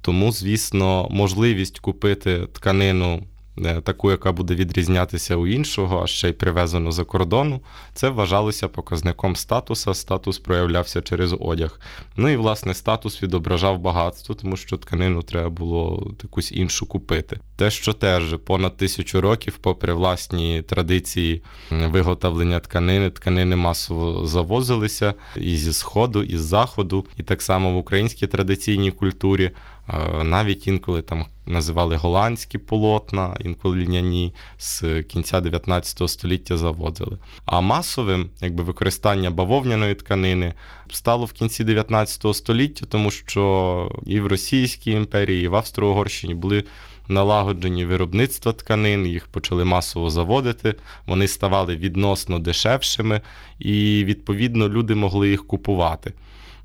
Тому, 0.00 0.32
звісно, 0.32 1.08
можливість 1.10 1.78
купити 1.78 2.46
тканину 2.52 3.22
таку, 3.84 4.10
яка 4.10 4.32
буде 4.32 4.54
відрізнятися 4.54 5.36
у 5.36 5.46
іншого, 5.46 6.02
а 6.02 6.06
ще 6.06 6.28
й 6.28 6.32
привезено 6.32 6.92
за 6.92 7.04
кордону, 7.04 7.60
це 7.94 8.08
вважалося 8.08 8.68
показником 8.68 9.36
статуса. 9.36 9.94
Статус 9.94 10.38
проявлявся 10.38 11.02
через 11.02 11.34
одяг. 11.40 11.80
Ну 12.16 12.28
і 12.28 12.36
власне 12.36 12.74
статус 12.74 13.22
відображав 13.22 13.78
багатство, 13.78 14.34
тому 14.34 14.56
що 14.56 14.76
тканину 14.76 15.22
треба 15.22 15.50
було 15.50 16.12
якусь 16.22 16.52
іншу 16.52 16.86
купити. 16.86 17.40
Те, 17.56 17.70
що 17.70 17.92
теж 17.92 18.36
понад 18.44 18.76
тисячу 18.76 19.20
років, 19.20 19.58
попри 19.60 19.92
власні 19.92 20.62
традиції 20.62 21.42
виготовлення 21.70 22.60
тканини, 22.60 23.10
тканини 23.10 23.56
масово 23.56 24.26
завозилися 24.26 25.14
і 25.36 25.56
зі 25.56 25.72
сходу, 25.72 26.22
і 26.22 26.36
з 26.36 26.40
заходу, 26.40 27.06
і 27.16 27.22
так 27.22 27.42
само 27.42 27.72
в 27.72 27.76
українській 27.76 28.26
традиційній 28.26 28.90
культурі. 28.90 29.50
Навіть 30.22 30.66
інколи 30.66 31.02
там 31.02 31.26
називали 31.50 31.96
голландські 31.96 32.58
полотна, 32.58 33.36
інколи 33.40 33.76
ліняні 33.76 34.34
з 34.58 35.02
кінця 35.02 35.40
19 35.40 36.10
століття 36.10 36.56
заводили. 36.56 37.18
А 37.44 37.60
масовим 37.60 38.30
якби 38.40 38.64
використання 38.64 39.30
бавовняної 39.30 39.94
тканини 39.94 40.54
стало 40.90 41.24
в 41.24 41.32
кінці 41.32 41.64
19 41.64 42.36
століття, 42.36 42.86
тому 42.88 43.10
що 43.10 43.92
і 44.06 44.20
в 44.20 44.26
Російській 44.26 44.90
імперії, 44.90 45.44
і 45.44 45.48
в 45.48 45.56
Австро-Угорщині 45.56 46.34
були. 46.34 46.64
Налагоджені 47.08 47.84
виробництва 47.84 48.52
тканин, 48.52 49.06
їх 49.06 49.26
почали 49.26 49.64
масово 49.64 50.10
заводити, 50.10 50.74
вони 51.06 51.28
ставали 51.28 51.76
відносно 51.76 52.38
дешевшими, 52.38 53.20
і 53.58 54.04
відповідно 54.04 54.68
люди 54.68 54.94
могли 54.94 55.30
їх 55.30 55.46
купувати. 55.46 56.12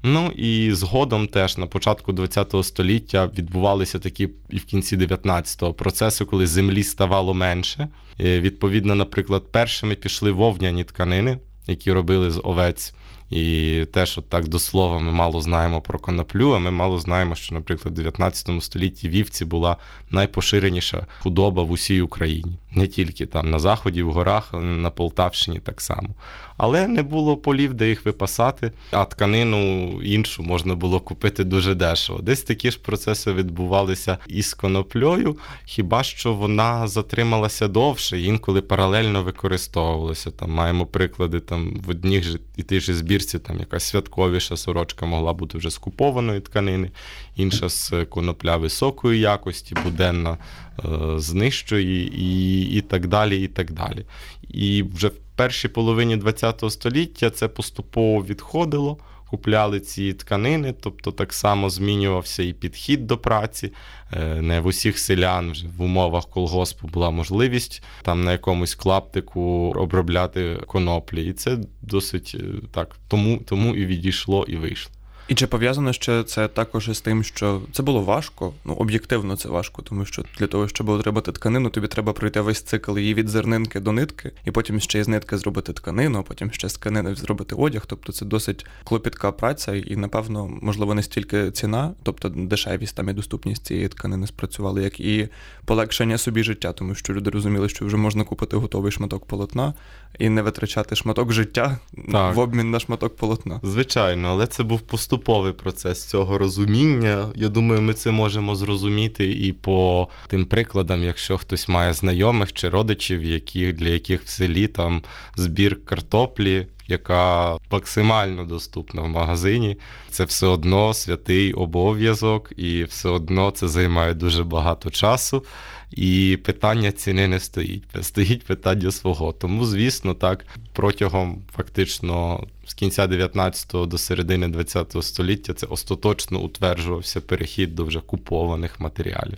Ну 0.04 0.32
і 0.36 0.72
згодом 0.74 1.28
теж 1.28 1.58
на 1.58 1.68
початку 1.68 2.16
ХХ 2.16 2.64
століття 2.64 3.30
відбувалися 3.38 4.00
такі 4.00 4.30
і 4.50 4.58
в 4.58 4.66
кінці 4.66 4.98
19-го 4.98 5.74
процеси, 5.74 6.26
коли 6.26 6.48
землі 6.48 6.84
ставало 6.84 7.34
менше. 7.34 7.88
І, 8.18 8.24
Відповідно, 8.24 8.96
наприклад, 8.96 9.52
першими 9.52 9.96
пішли 9.96 10.32
вовняні 10.32 10.84
тканини, 10.84 11.38
які 11.68 11.92
робили 11.92 12.32
з 12.32 12.42
овець. 12.44 12.94
І 13.30 13.86
теж 13.92 14.18
от 14.18 14.30
так 14.30 14.48
до 14.48 14.60
слова 14.60 15.00
ми 15.00 15.12
мало 15.12 15.42
знаємо 15.42 15.82
про 15.82 16.00
коноплю, 16.00 16.52
а 16.52 16.60
ми 16.60 16.72
мало 16.72 17.00
знаємо, 17.00 17.36
що, 17.36 17.56
наприклад, 17.56 17.94
в 17.94 17.98
19 17.98 18.64
столітті 18.64 19.10
вівці 19.10 19.46
була 19.46 19.78
найпоширеніша 20.10 21.06
худоба 21.20 21.64
в 21.64 21.72
усій 21.72 22.02
Україні, 22.02 22.58
не 22.72 22.88
тільки 22.88 23.26
там 23.26 23.50
на 23.50 23.60
заході, 23.60 24.04
в 24.04 24.12
горах, 24.12 24.50
але 24.52 24.64
на 24.64 24.90
Полтавщині 24.90 25.60
так 25.60 25.82
само. 25.82 26.10
Але 26.58 26.88
не 26.88 27.04
було 27.04 27.38
полів, 27.38 27.74
де 27.74 27.90
їх 27.90 28.06
випасати, 28.06 28.72
а 28.92 29.06
тканину 29.06 29.92
іншу 30.02 30.44
можна 30.44 30.76
було 30.76 31.00
купити 31.00 31.44
дуже 31.44 31.76
дешево. 31.76 32.20
Десь 32.20 32.42
такі 32.42 32.72
ж 32.72 32.80
процеси 32.80 33.34
відбувалися 33.34 34.18
із 34.28 34.54
коноплею, 34.54 35.38
хіба 35.66 36.04
що 36.04 36.34
вона 36.34 36.88
затрималася 36.88 37.68
довше, 37.68 38.22
інколи 38.22 38.62
паралельно 38.62 39.24
використовувалася. 39.24 40.32
Там 40.32 40.52
маємо 40.52 40.86
приклади 40.86 41.40
там 41.40 41.82
в 41.86 41.90
одній 41.90 42.22
ж 42.22 42.40
і 42.58 42.64
тій 42.64 42.80
ж 42.80 42.94
збірці, 43.16 43.40
там 43.40 43.60
якась 43.60 43.84
святковіша 43.84 44.58
сорочка 44.58 45.06
могла 45.06 45.34
бути 45.34 45.58
вже 45.58 45.70
з 45.70 45.78
купованої 45.78 46.40
тканини, 46.40 46.92
інша 47.36 47.70
з 47.70 47.94
конопля 48.10 48.58
високої 48.58 49.20
якості, 49.20 49.76
буденна 49.84 50.38
е, 50.80 50.88
з 51.20 51.34
нижчої, 51.34 52.22
і, 52.22 52.62
і 52.78 52.82
так 52.82 53.08
далі. 53.08 53.44
І 53.44 53.48
так 53.48 53.72
далі. 53.72 54.06
І 54.50 54.84
вже 54.84 55.08
в 55.08 55.18
першій 55.36 55.68
половині 55.68 56.20
ХХ 56.20 56.70
століття 56.70 57.30
це 57.30 57.48
поступово 57.48 58.24
відходило. 58.24 58.98
Купляли 59.30 59.80
ці 59.80 60.14
тканини, 60.14 60.74
тобто 60.82 61.12
так 61.12 61.34
само 61.34 61.70
змінювався 61.70 62.44
і 62.44 62.54
підхід 62.54 63.08
до 63.08 63.18
праці. 63.18 63.74
Е, 64.14 64.42
не 64.42 64.60
в 64.60 64.66
усіх 64.66 65.00
селян 65.00 65.54
в 65.78 65.82
умовах 65.82 66.26
колгоспу 66.30 66.88
була 66.88 67.10
можливість 67.10 67.84
там 68.02 68.24
на 68.24 68.32
якомусь 68.32 68.76
клаптику 68.76 69.74
обробляти 69.76 70.62
коноплі. 70.68 71.26
І 71.26 71.34
це 71.34 71.58
досить 71.82 72.36
е, 72.40 72.44
так, 72.72 72.96
тому, 73.08 73.38
тому 73.46 73.76
і 73.76 73.86
відійшло, 73.86 74.46
і 74.48 74.56
вийшло. 74.56 74.92
І 75.28 75.36
чи 75.36 75.48
пов'язано 75.48 75.94
ще 75.94 76.24
це 76.24 76.48
також 76.48 76.88
із 76.88 77.02
тим, 77.02 77.24
що 77.24 77.62
це 77.72 77.84
було 77.84 78.02
важко? 78.02 78.54
Ну, 78.66 78.74
об'єктивно 78.74 79.36
це 79.36 79.50
важко, 79.50 79.82
тому 79.82 80.06
що 80.06 80.24
для 80.40 80.48
того, 80.48 80.68
щоб 80.68 80.90
отримати 80.90 81.32
тканину, 81.32 81.70
тобі 81.70 81.88
треба 81.88 82.14
пройти 82.14 82.42
весь 82.42 82.62
цикл 82.62 82.98
її 82.98 83.14
від 83.14 83.30
зернинки 83.30 83.80
до 83.80 83.92
нитки, 83.92 84.32
і 84.46 84.52
потім 84.52 84.80
ще 84.80 85.04
з 85.04 85.08
нитки 85.08 85.38
зробити 85.38 85.74
тканину, 85.74 86.20
а 86.20 86.22
потім 86.22 86.52
ще 86.52 86.70
з 86.70 86.74
тканини 86.74 87.16
зробити 87.16 87.56
одяг. 87.56 87.86
Тобто 87.88 88.12
це 88.12 88.26
досить 88.26 88.66
клопітка 88.84 89.32
праця, 89.32 89.76
і, 89.76 89.96
напевно, 89.96 90.48
можливо, 90.62 90.94
не 90.94 91.04
стільки 91.04 91.52
ціна, 91.52 91.94
тобто 92.04 92.30
дешевість 92.30 92.96
там 92.96 93.10
і 93.10 93.14
доступність 93.14 93.66
цієї 93.66 93.88
тканини 93.88 94.28
спрацювали, 94.28 94.84
як 94.84 95.00
і 95.00 95.30
полегшення 95.66 96.18
собі 96.18 96.44
життя, 96.44 96.74
тому 96.74 96.96
що 96.96 97.14
люди 97.14 97.30
розуміли, 97.30 97.70
що 97.70 97.86
вже 97.86 97.98
можна 97.98 98.24
купити 98.24 98.58
готовий 98.58 98.92
шматок 98.92 99.26
полотна 99.26 99.74
і 100.20 100.30
не 100.30 100.42
витрачати 100.42 100.96
шматок 100.96 101.34
життя 101.34 101.78
так. 102.12 102.36
в 102.36 102.40
обмін 102.40 102.72
на 102.72 102.80
шматок 102.80 103.16
полотна. 103.16 103.60
Звичайно, 103.64 104.28
але 104.28 104.48
це 104.48 104.64
був 104.64 104.82
поступовий 104.82 105.54
процес 105.54 106.06
цього 106.06 106.38
розуміння. 106.38 107.30
Я 107.36 107.50
думаю, 107.50 107.82
ми 107.82 107.94
це 107.94 108.12
можемо 108.12 108.56
зрозуміти 108.56 109.32
і 109.32 109.54
по 109.54 110.08
тим 110.28 110.46
прикладам, 110.46 111.04
якщо 111.04 111.38
хтось 111.38 111.68
має 111.68 111.94
знайомих 111.94 112.54
чи 112.54 112.70
родичів, 112.70 113.24
які, 113.24 113.74
для 113.74 113.90
яких 113.90 114.24
в 114.24 114.28
селі 114.28 114.68
там 114.68 115.02
збір 115.36 115.86
картоплі. 115.86 116.68
Яка 116.88 117.58
максимально 117.72 118.46
доступна 118.46 119.02
в 119.02 119.08
магазині, 119.08 119.78
це 120.10 120.24
все 120.24 120.48
одно 120.48 120.94
святий 120.94 121.54
обов'язок, 121.54 122.52
і 122.58 122.84
все 122.84 123.10
одно 123.10 123.52
це 123.52 123.68
займає 123.68 124.14
дуже 124.14 124.44
багато 124.44 124.90
часу. 124.90 125.44
І 125.92 126.38
питання 126.44 126.92
ціни 126.92 127.28
не 127.28 127.40
стоїть. 127.40 127.84
Стоїть 128.02 128.44
питання 128.44 128.92
свого. 128.92 129.34
Тому, 129.34 129.66
звісно, 129.66 130.14
так 130.14 130.46
протягом 130.74 131.44
фактично 131.56 132.44
з 132.66 132.74
кінця 132.74 133.08
19-го 133.08 133.86
до 133.86 133.98
середини 133.98 134.48
20-го 134.48 135.02
століття 135.02 135.54
це 135.54 135.66
остаточно 135.66 136.40
утверджувався 136.40 137.22
перехід 137.22 137.76
до 137.76 137.86
вже 137.86 138.00
купованих 138.00 138.80
матеріалів. 138.80 139.38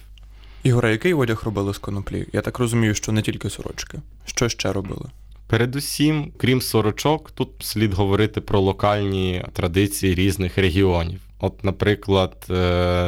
Ігоре, 0.64 0.92
який 0.92 1.14
одяг 1.14 1.42
робили 1.46 1.74
з 1.74 1.78
коноплі? 1.78 2.28
Я 2.34 2.42
так 2.42 2.60
розумію, 2.60 2.94
що 2.94 3.12
не 3.12 3.22
тільки 3.22 3.50
сорочки. 3.50 4.00
Що 4.26 4.50
ще 4.50 4.74
робили? 4.74 5.06
Передусім, 5.48 6.32
крім 6.38 6.62
сорочок, 6.62 7.32
тут 7.32 7.50
слід 7.60 7.94
говорити 7.94 8.42
про 8.42 8.60
локальні 8.60 9.46
традиції 9.54 10.16
різних 10.16 10.58
регіонів. 10.58 11.20
От, 11.40 11.64
наприклад, 11.64 12.46
е, 12.50 12.54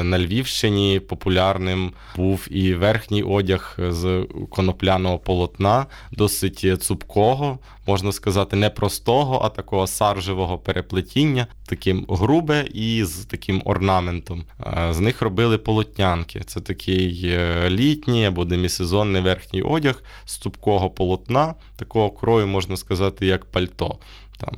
на 0.03 0.19
Львівщині 0.19 0.99
популярним 0.99 1.91
був 2.15 2.47
і 2.51 2.73
верхній 2.73 3.23
одяг 3.23 3.77
з 3.89 4.27
конопляного 4.49 5.19
полотна, 5.19 5.85
досить 6.11 6.83
цупкого, 6.83 7.59
можна 7.87 8.11
сказати, 8.11 8.55
не 8.55 8.69
простого, 8.69 9.41
а 9.43 9.49
такого 9.49 9.87
саржевого 9.87 10.57
переплетіння, 10.57 11.47
таким 11.65 12.05
грубе 12.09 12.65
і 12.73 13.03
з 13.03 13.25
таким 13.25 13.61
орнаментом. 13.65 14.43
Е, 14.65 14.93
з 14.93 14.99
них 14.99 15.21
робили 15.21 15.57
полотнянки. 15.57 16.39
Це 16.39 16.61
такий 16.61 17.21
е, 17.25 17.69
літній 17.69 18.25
або 18.25 18.45
демісезонний 18.45 19.21
верхній 19.21 19.61
одяг 19.61 20.03
з 20.25 20.37
цупкого 20.37 20.89
полотна, 20.89 21.53
такого 21.75 22.11
крою, 22.11 22.47
можна 22.47 22.77
сказати, 22.77 23.25
як 23.25 23.45
пальто 23.45 23.99
там 24.39 24.53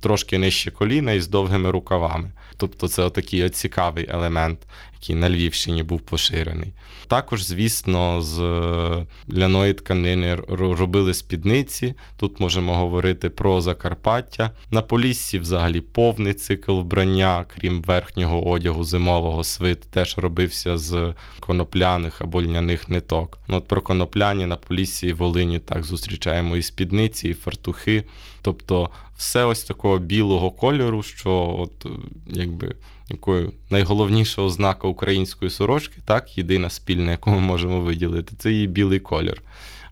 трошки 0.00 0.38
нижче 0.38 0.70
коліна 0.70 1.12
і 1.12 1.20
з 1.20 1.28
довгими 1.28 1.70
рукавами. 1.70 2.32
Тобто 2.56 2.88
це 2.88 3.02
отакий 3.02 3.50
цікавий 3.50 4.06
елемент, 4.08 4.58
який 4.94 5.16
на 5.16 5.30
Львівщині 5.30 5.82
був 5.82 6.00
поширений. 6.00 6.72
Також, 7.06 7.42
звісно, 7.42 8.22
з 8.22 8.40
е, 8.40 9.06
ляної 9.38 9.74
тканини 9.74 10.34
робили 10.48 11.14
спідниці. 11.14 11.94
Тут 12.16 12.40
можемо 12.40 12.76
говорити 12.76 13.30
про 13.30 13.60
Закарпаття. 13.60 14.50
На 14.70 14.82
Поліссі 14.82 15.38
взагалі 15.38 15.80
повний 15.80 16.34
цикл 16.34 16.72
вбрання, 16.72 17.44
крім 17.56 17.82
верхнього 17.82 18.48
одягу 18.48 18.84
зимового 18.84 19.44
свит, 19.44 19.80
теж 19.80 20.18
робився 20.18 20.78
з 20.78 21.14
конопляних 21.40 22.20
або 22.20 22.42
льняних 22.42 22.88
ниток. 22.88 23.38
Ну, 23.48 23.56
от 23.56 23.68
Про 23.68 23.80
конопляні 23.80 24.46
на 24.46 24.56
Поліссі 24.56 25.06
і 25.06 25.12
Волині 25.12 25.58
так 25.58 25.84
зустрічаємо 25.84 26.56
і 26.56 26.62
спідниці, 26.62 27.28
і 27.28 27.34
фартухи. 27.34 28.04
Тобто 28.42 28.90
все 29.22 29.44
ось 29.44 29.64
такого 29.64 29.98
білого 29.98 30.50
кольору, 30.50 31.02
що 31.02 31.56
от 31.58 31.86
якби 32.26 32.74
якою 33.08 33.52
найголовніша 33.70 34.42
ознака 34.42 34.88
української 34.88 35.50
сорочки, 35.50 35.94
так, 36.04 36.38
єдина 36.38 36.70
спільна, 36.70 37.10
яку 37.10 37.30
ми 37.30 37.40
можемо 37.40 37.80
виділити, 37.80 38.34
це 38.38 38.52
її 38.52 38.66
білий 38.66 39.00
колір. 39.00 39.42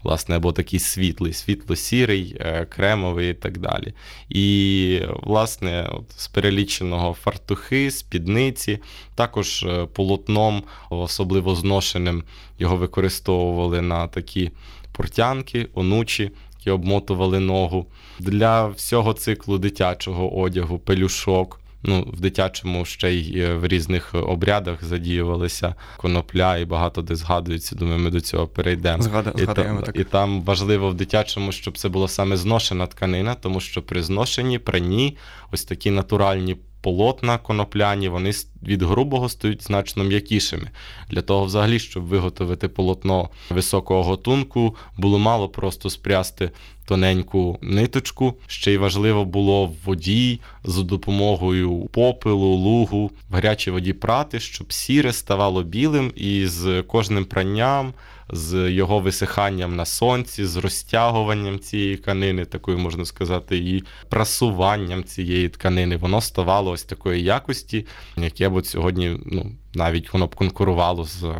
власне, 0.03 0.37
або 0.37 0.53
такий 0.53 0.79
світлий, 0.79 1.33
світло-сірий, 1.33 2.37
е, 2.41 2.65
кремовий 2.65 3.31
і 3.31 3.35
так 3.35 3.59
далі. 3.59 3.93
І, 4.29 5.01
власне, 5.23 5.89
от 5.93 6.05
з 6.17 6.29
переліченого 6.29 7.15
фартухи, 7.15 7.91
спідниці, 7.91 8.79
також 9.15 9.63
е, 9.63 9.87
полотном, 9.87 10.63
особливо 10.91 11.55
зношеним, 11.55 12.25
його 12.59 12.77
використовували 12.77 13.81
на 13.81 14.09
такі 14.09 14.51
портянки, 14.93 15.69
онучі. 15.75 16.31
Які 16.61 16.71
обмотували 16.71 17.41
ногу 17.41 17.87
для 18.19 18.67
всього 18.67 19.13
циклу 19.13 19.59
дитячого 19.59 20.41
одягу, 20.41 20.79
пелюшок, 20.79 21.61
Ну, 21.83 22.03
в 22.13 22.21
дитячому 22.21 22.85
ще 22.85 23.13
й 23.13 23.41
е, 23.41 23.55
в 23.55 23.67
різних 23.67 24.15
обрядах 24.15 24.85
задіювалися 24.85 25.75
конопля, 25.97 26.57
і 26.57 26.65
багато 26.65 27.03
де 27.03 27.17
згадується. 27.17 27.77
Думаю, 27.77 27.99
ми 27.99 28.11
до 28.11 28.21
цього 28.21 28.47
перейдемо. 28.47 29.03
Згад... 29.03 29.35
І, 29.39 29.45
Згадуємо, 29.45 29.81
та, 29.81 29.87
так. 29.87 29.97
і 29.97 30.05
там 30.05 30.43
важливо 30.43 30.89
в 30.89 30.95
дитячому, 30.95 31.53
щоб 31.53 31.79
це 31.79 31.89
була 31.89 32.09
саме 32.09 32.37
зношена 32.37 32.87
тканина, 32.87 33.35
тому 33.35 33.61
що 33.61 33.83
при 33.83 34.03
зношенні, 34.03 34.59
пранні, 34.59 35.17
ось 35.53 35.65
такі 35.65 35.91
натуральні 35.91 36.57
полотна 36.81 37.39
конопляні, 37.39 38.09
вони 38.09 38.33
від 38.63 38.83
грубого 38.83 39.29
стають 39.29 39.63
значно 39.63 40.05
м'якішими. 40.05 40.71
Для 41.11 41.23
того, 41.23 41.45
взагалі, 41.45 41.79
щоб 41.79 42.05
виготовити 42.05 42.69
полотно 42.69 43.29
високого 43.51 44.03
готунку, 44.03 44.77
було 44.97 45.19
мало 45.19 45.49
просто 45.49 45.91
спрясти 45.91 46.51
тоненьку 46.91 47.59
ниточку. 47.63 48.35
Ще 48.47 48.73
й 48.73 48.77
важливо 48.77 49.25
було 49.25 49.67
в 49.67 49.75
воді 49.85 50.41
за 50.65 50.83
допомогою 50.83 51.89
попелу, 51.93 52.55
лугу, 52.55 53.11
в 53.31 53.35
гарячій 53.35 53.71
воді 53.71 53.93
прати, 53.93 54.41
щоб 54.41 54.73
сіре 54.73 55.13
ставало 55.13 55.63
білим, 55.63 56.13
і 56.17 56.47
з 56.47 56.83
кожним 56.83 57.25
пранням. 57.25 57.93
З 58.33 58.71
його 58.71 59.01
висиханням 59.01 59.77
на 59.77 59.85
сонці, 59.85 60.45
з 60.45 60.57
розтягуванням 60.57 61.59
цієї 61.59 61.97
тканини, 61.97 62.45
такою 62.45 62.79
можна 62.79 63.05
сказати, 63.05 63.59
і 63.59 63.85
прасуванням 64.09 65.05
цієї 65.05 65.49
тканини, 65.49 65.97
воно 65.97 66.21
ставало 66.21 66.71
ось 66.71 66.85
такої 66.85 67.23
якості, 67.23 67.87
яке 68.17 68.49
б 68.49 68.67
сьогодні 68.67 69.21
ну, 69.27 69.53
навіть 69.75 70.13
воно 70.13 70.27
б 70.27 70.35
конкурувало 70.35 71.05
з 71.05 71.25
е, 71.25 71.35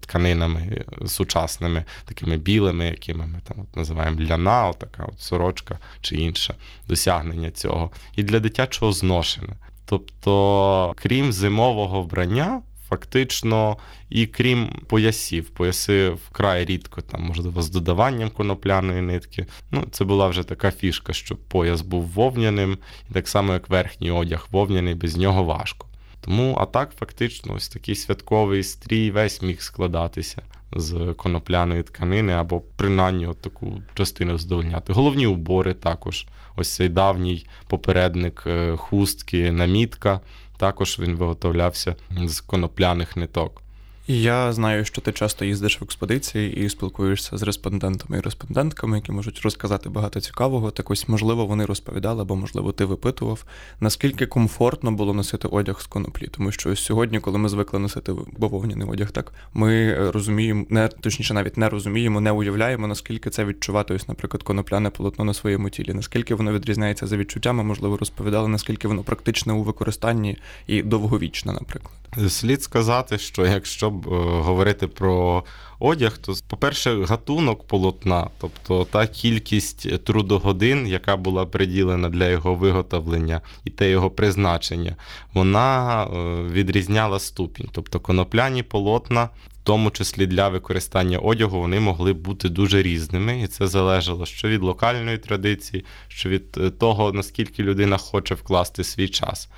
тканинами 0.00 0.84
сучасними, 1.06 1.84
такими 2.04 2.36
білими, 2.36 2.86
якими 2.86 3.26
ми 3.26 3.40
там 3.48 3.56
от 3.60 3.76
називаємо 3.76 4.20
ляна, 4.20 4.72
така 4.72 5.04
от 5.04 5.20
сорочка 5.20 5.78
чи 6.00 6.16
інше 6.16 6.54
досягнення 6.88 7.50
цього. 7.50 7.90
І 8.16 8.22
для 8.22 8.40
дитячого 8.40 8.92
зношення. 8.92 9.56
Тобто, 9.84 10.94
крім 10.96 11.32
зимового 11.32 12.02
вбрання, 12.02 12.62
фактично, 12.88 13.76
і 14.10 14.26
крім 14.26 14.68
поясів, 14.86 15.50
пояси 15.50 16.08
вкрай 16.08 16.64
рідко, 16.64 17.00
там, 17.00 17.22
можливо, 17.22 17.62
з 17.62 17.70
додаванням 17.70 18.30
конопляної 18.30 19.02
нитки. 19.02 19.46
Ну, 19.70 19.84
Це 19.90 20.04
була 20.04 20.28
вже 20.28 20.42
така 20.42 20.70
фішка, 20.70 21.12
щоб 21.12 21.38
пояс 21.38 21.80
був 21.80 22.02
вовняним, 22.02 22.78
і 23.10 23.12
так 23.12 23.28
само, 23.28 23.52
як 23.52 23.68
верхній 23.68 24.10
одяг 24.10 24.48
вовняний, 24.50 24.94
без 24.94 25.16
нього 25.16 25.44
важко. 25.44 25.86
Тому, 26.20 26.56
а 26.60 26.66
так, 26.66 26.92
фактично, 26.98 27.54
ось 27.54 27.68
такий 27.68 27.94
святковий 27.94 28.62
стрій 28.62 29.10
весь 29.10 29.42
міг 29.42 29.60
складатися 29.60 30.42
з 30.72 31.14
конопляної 31.16 31.82
тканини, 31.82 32.32
або 32.32 32.62
принаймні 32.76 33.26
от 33.26 33.40
таку 33.40 33.82
частину 33.94 34.38
задовольняти. 34.38 34.92
Головні 34.92 35.26
убори 35.26 35.74
також. 35.74 36.26
Ось 36.56 36.74
цей 36.74 36.88
давній 36.88 37.46
попередник 37.66 38.44
е, 38.46 38.76
хустки, 38.76 39.52
намітка. 39.52 40.20
Також 40.58 40.98
він 40.98 41.16
виготовлявся 41.16 41.96
з 42.24 42.40
конопляних 42.40 43.16
ниток. 43.16 43.62
Я 44.10 44.52
знаю, 44.52 44.84
що 44.84 45.00
ти 45.00 45.12
часто 45.12 45.44
їздиш 45.44 45.80
в 45.80 45.84
експедиції 45.84 46.56
і 46.56 46.68
спілкуєшся 46.68 47.36
з 47.36 47.42
респондентами 47.42 48.18
і 48.18 48.20
респондентками, 48.20 48.96
які 48.96 49.12
можуть 49.12 49.40
розказати 49.40 49.88
багато 49.88 50.20
цікавого. 50.20 50.70
Так 50.70 50.90
ось, 50.90 51.08
можливо, 51.08 51.46
вони 51.46 51.64
розповідали, 51.64 52.22
або, 52.22 52.36
можливо, 52.36 52.72
ти 52.72 52.84
випитував, 52.84 53.44
наскільки 53.80 54.26
комфортно 54.26 54.92
було 54.92 55.14
носити 55.14 55.48
одяг 55.48 55.80
з 55.80 55.86
коноплі. 55.86 56.28
Тому 56.30 56.52
що 56.52 56.76
сьогодні, 56.76 57.20
коли 57.20 57.38
ми 57.38 57.48
звикли 57.48 57.78
носити 57.78 58.14
бавовняний 58.38 58.88
одяг, 58.88 59.10
так 59.10 59.32
ми 59.54 59.94
розуміємо, 60.10 60.66
не 60.68 60.88
точніше, 60.88 61.34
навіть 61.34 61.56
не 61.56 61.68
розуміємо, 61.68 62.20
не 62.20 62.30
уявляємо, 62.30 62.86
наскільки 62.86 63.30
це 63.30 63.44
відчувати, 63.44 63.94
ось, 63.94 64.08
наприклад, 64.08 64.42
конопляне 64.42 64.90
полотно 64.90 65.24
на 65.24 65.34
своєму 65.34 65.70
тілі, 65.70 65.94
наскільки 65.94 66.34
воно 66.34 66.52
відрізняється 66.52 67.06
за 67.06 67.16
відчуттями, 67.16 67.64
можливо, 67.64 67.96
розповідали, 67.96 68.48
наскільки 68.48 68.88
воно 68.88 69.02
практичне 69.02 69.52
у 69.52 69.62
використанні 69.62 70.38
і 70.66 70.82
довговічне, 70.82 71.52
наприклад. 71.52 72.07
Слід 72.28 72.62
сказати, 72.62 73.18
що 73.18 73.46
якщо 73.46 73.90
б 73.90 74.06
е, 74.06 74.10
говорити 74.42 74.86
про 74.86 75.44
одяг, 75.78 76.18
то, 76.18 76.34
по-перше, 76.48 77.04
гатунок 77.04 77.66
полотна, 77.66 78.28
тобто 78.40 78.84
та 78.84 79.06
кількість 79.06 80.04
трудогодин, 80.04 80.86
яка 80.86 81.16
була 81.16 81.46
приділена 81.46 82.08
для 82.08 82.28
його 82.28 82.54
виготовлення 82.54 83.40
і 83.64 83.70
те 83.70 83.90
його 83.90 84.10
призначення, 84.10 84.96
вона 85.34 86.04
е, 86.04 86.08
відрізняла 86.42 87.18
ступінь. 87.18 87.68
Тобто 87.72 88.00
конопляні 88.00 88.62
полотна 88.62 89.28
тому 89.68 89.90
числі 89.90 90.26
для 90.26 90.48
використання 90.48 91.18
одягу, 91.18 91.60
вони 91.60 91.80
могли 91.80 92.12
бути 92.12 92.48
дуже 92.48 92.82
різними, 92.82 93.42
і 93.42 93.46
це 93.46 93.66
залежало 93.66 94.26
що 94.26 94.48
від 94.48 94.62
локальної 94.62 95.18
традиції, 95.18 95.84
що 96.08 96.28
від 96.28 96.44
е, 96.56 96.70
того, 96.70 97.12
наскільки 97.12 97.62
людина 97.62 97.96
хоче 97.96 98.34
вкласти 98.34 98.84
свій 98.84 99.08
час. 99.08 99.48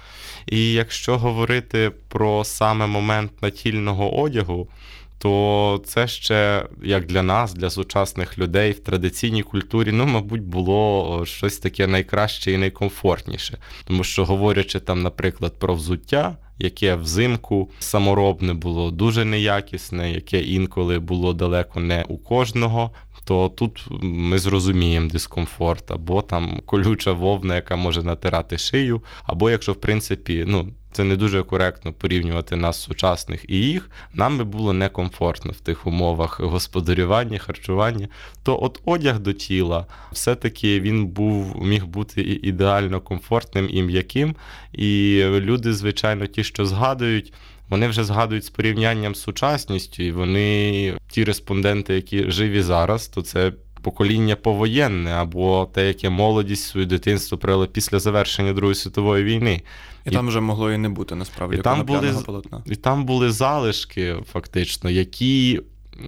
І 0.47 0.73
якщо 0.73 1.19
говорити 1.19 1.93
про 2.09 2.45
саме 2.45 2.87
момент 2.87 3.43
натільного 3.43 4.21
одягу, 4.21 4.69
то 5.19 5.83
це 5.85 6.09
ще 6.09 6.67
як 6.83 7.07
для 7.07 7.23
нас, 7.23 7.55
для 7.55 7.71
сучасних 7.71 8.39
людей 8.39 8.73
в 8.73 8.81
традиційній 8.81 9.43
культурі, 9.43 9.93
ну, 9.93 10.07
мабуть, 10.07 10.43
було 10.43 11.23
щось 11.27 11.59
таке 11.59 11.87
найкраще 11.87 12.53
і 12.53 12.57
найкомфортніше. 12.57 13.59
Тому 13.85 14.05
що, 14.05 14.25
говорячи 14.25 14.81
там, 14.81 15.03
наприклад, 15.03 15.59
про 15.59 15.75
взуття, 15.75 16.37
яке 16.61 16.95
взимку 16.95 17.71
саморобне 17.79 18.55
було 18.55 18.91
дуже 18.91 19.25
неякісне, 19.25 20.13
яке 20.13 20.41
інколи 20.41 20.99
було 20.99 21.33
далеко 21.33 21.81
не 21.81 22.05
у 22.09 22.19
кожного, 22.19 22.91
то 23.25 23.49
тут 23.49 23.87
ми 24.03 24.39
зрозуміємо 24.39 25.11
дискомфорт, 25.11 25.91
або 25.91 26.23
там 26.23 26.61
колюча 26.67 27.13
вовна, 27.13 27.55
яка 27.55 27.77
може 27.77 28.03
натирати 28.03 28.59
шию, 28.59 29.03
або 29.25 29.51
якщо, 29.51 29.73
в 29.73 29.77
принципі, 29.77 30.45
ну. 30.47 30.69
Це 30.93 31.05
не 31.05 31.17
дуже 31.17 31.43
коректно 31.43 31.93
порівнювати 31.93 32.57
нас 32.57 32.83
сучасних 32.83 33.45
і 33.49 33.57
їх. 33.57 33.91
Нам 34.15 34.39
би 34.39 34.45
було 34.45 34.73
некомфортно 34.73 35.53
в 35.53 35.61
тих 35.61 35.87
умовах 35.87 36.41
господарювання, 36.41 37.39
харчування. 37.39 38.09
То 38.43 38.63
от 38.63 38.81
одяг 38.85 39.19
до 39.19 39.33
тіла, 39.33 39.87
все-таки 40.13 40.81
він 40.81 41.07
був 41.07 41.65
міг 41.65 41.87
бути 41.87 42.23
ідеально 42.23 43.01
комфортним 43.01 43.69
і 43.71 43.83
м'яким. 43.83 44.37
І 44.73 45.23
люди, 45.27 45.73
звичайно, 45.73 46.27
ті, 46.27 46.45
що 46.45 46.67
згадують. 46.67 47.33
Вони 47.71 47.89
вже 47.89 48.05
згадують 48.05 48.45
з 48.45 48.51
порівнянням 48.51 49.15
з 49.15 49.21
сучасністю, 49.21 50.03
і 50.03 50.13
вони, 50.13 50.95
ті 51.11 51.25
респонденти, 51.25 51.95
які 51.95 52.31
живі 52.31 52.63
зараз, 52.63 53.09
то 53.09 53.23
це 53.23 53.53
покоління 53.83 54.37
повоєнне 54.37 55.11
або 55.11 55.69
те, 55.75 55.89
яке 55.89 56.11
молодість 56.11 56.65
своє 56.65 56.87
дитинство 56.87 57.39
провели 57.39 57.67
після 57.67 57.99
завершення 57.99 58.53
Другої 58.53 58.75
світової 58.75 59.25
війни. 59.25 59.63
І, 60.07 60.11
і 60.11 60.13
там 60.13 60.29
вже 60.29 60.41
могло 60.41 60.73
і 60.73 60.79
не 60.79 60.89
бути 60.89 61.15
насправді 61.15 61.57
і 61.57 61.61
там 61.61 61.85
були, 61.85 62.13
полотна. 62.27 62.63
І 62.67 62.77
там 62.77 63.05
були 63.05 63.31
залишки, 63.31 64.17
фактично, 64.33 64.91
які 64.91 65.61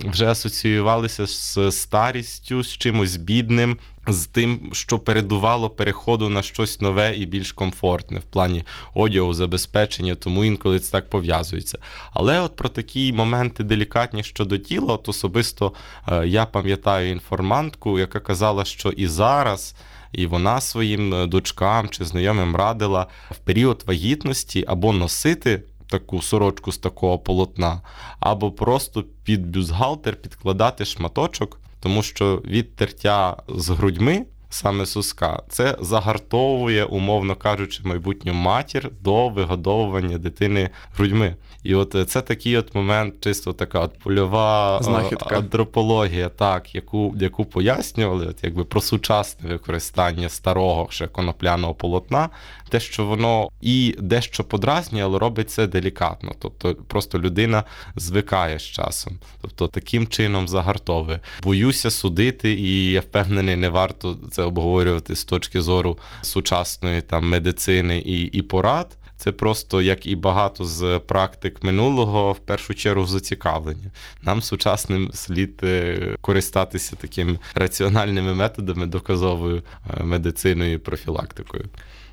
вже 0.05 0.27
асоціювалися 0.27 1.27
з 1.27 1.73
старістю, 1.73 2.63
з 2.63 2.77
чимось 2.77 3.17
бідним, 3.17 3.79
з 4.09 4.27
тим, 4.27 4.71
що 4.73 4.99
передувало 4.99 5.71
переходу 5.71 6.29
на 6.29 6.43
щось 6.43 6.81
нове 6.81 7.15
і 7.17 7.27
більш 7.27 7.53
комфортне 7.53 8.19
в 8.19 8.23
плані 8.23 8.65
одягу, 8.95 9.35
забезпечення, 9.35 10.15
тому 10.15 10.45
інколи 10.45 10.81
це 10.81 10.93
так 10.93 11.11
пов'язується. 11.11 11.79
Але 12.13 12.41
от 12.41 12.57
про 12.57 12.69
такі 12.69 13.13
моменти 13.13 13.65
делікатні 13.65 14.23
щодо 14.23 14.59
тіла, 14.59 14.95
от 14.95 15.09
особисто 15.09 15.73
е, 16.09 16.29
я 16.29 16.47
пам'ятаю 16.47 17.11
інформантку, 17.11 17.99
яка 17.99 18.21
казала, 18.21 18.65
що 18.65 18.89
і 18.89 19.07
зараз. 19.07 19.75
І 20.13 20.27
вона 20.27 20.61
своїм 20.61 21.15
е, 21.15 21.27
дочкам 21.27 21.89
чи 21.89 22.05
знайомим 22.05 22.57
радила 22.57 23.07
в 23.31 23.37
період 23.37 23.85
вагітності 23.87 24.65
або 24.69 24.93
носити 24.93 25.63
таку 25.93 26.23
сорочку 26.23 26.73
з 26.73 26.79
такого 26.79 27.19
полотна, 27.19 27.83
або 28.21 28.53
просто 28.53 29.05
під 29.25 29.47
бюстгальтер 29.47 30.17
підкладати 30.17 30.85
шматочок, 30.85 31.61
тому 31.81 32.03
що 32.03 32.43
від 32.45 32.77
тертя 32.77 33.37
з 33.49 33.69
грудьми 33.69 34.27
саме 34.53 34.87
суска, 34.87 35.43
це 35.49 35.77
загартовує, 35.81 36.85
умовно 36.85 37.37
кажучи, 37.37 37.83
майбутню 37.85 38.35
матір 38.35 38.91
до 39.01 39.29
вигодовування 39.29 40.19
дитини 40.19 40.71
грудьми. 40.97 41.37
І 41.63 41.75
от 41.75 41.97
це 42.11 42.23
такий 42.23 42.57
от 42.57 42.75
момент, 42.75 43.15
чисто 43.21 43.53
така 43.53 43.81
от 43.81 43.99
польова 43.99 44.83
Знахідка. 44.83 45.37
антропологія, 45.37 46.29
так, 46.29 46.75
яку 46.75 47.15
яку 47.21 47.45
пояснювали, 47.45 48.27
от 48.27 48.45
якби 48.45 48.65
про 48.65 48.81
сучасне 48.81 49.49
використання 49.51 50.29
старого 50.29 50.87
ще 50.91 51.07
конопляного 51.07 51.75
полотна, 51.75 52.29
те, 52.69 52.81
що 52.81 53.05
воно 53.05 53.49
і 53.61 53.97
дещо 53.99 54.45
подразнює, 54.45 55.03
але 55.03 55.19
робить 55.19 55.51
це 55.51 55.67
делікатно. 55.67 56.33
Тобто 56.39 56.75
просто 56.75 57.19
людина 57.19 57.65
звикає 57.97 58.59
з 58.59 58.63
часом. 58.63 59.19
Тобто 59.41 59.69
таким 59.69 60.07
чином 60.07 60.49
загартовує. 60.49 61.21
Боюся 61.43 61.91
судити, 61.91 62.53
і 62.53 62.91
я 62.91 63.01
впевнений, 63.01 63.57
не 63.57 63.69
варто 63.69 64.17
це 64.31 64.42
обговорювати 64.45 65.17
з 65.17 65.25
точки 65.25 65.63
зору 65.63 65.99
сучасної 66.23 67.03
там 67.03 67.29
медицини 67.29 67.99
і, 67.99 68.23
і 68.23 68.43
порад. 68.43 68.97
Це 69.17 69.33
просто 69.33 69.83
як 69.83 70.07
і 70.07 70.17
багато 70.17 70.65
з 70.65 70.99
практик 70.99 71.63
минулого, 71.63 72.33
в 72.33 72.39
першу 72.39 72.75
чергу 72.75 73.07
зацікавлення. 73.07 73.91
Нам 74.23 74.43
сучасним 74.43 75.11
слід 75.13 75.61
е, 75.63 76.17
користатися 76.21 76.97
такими 76.97 77.39
раціональними 77.55 78.35
методами, 78.35 78.87
доказовою 78.87 79.63
е, 80.01 80.03
медициною 80.03 80.73
і 80.73 80.79
профілактикою. 80.79 81.65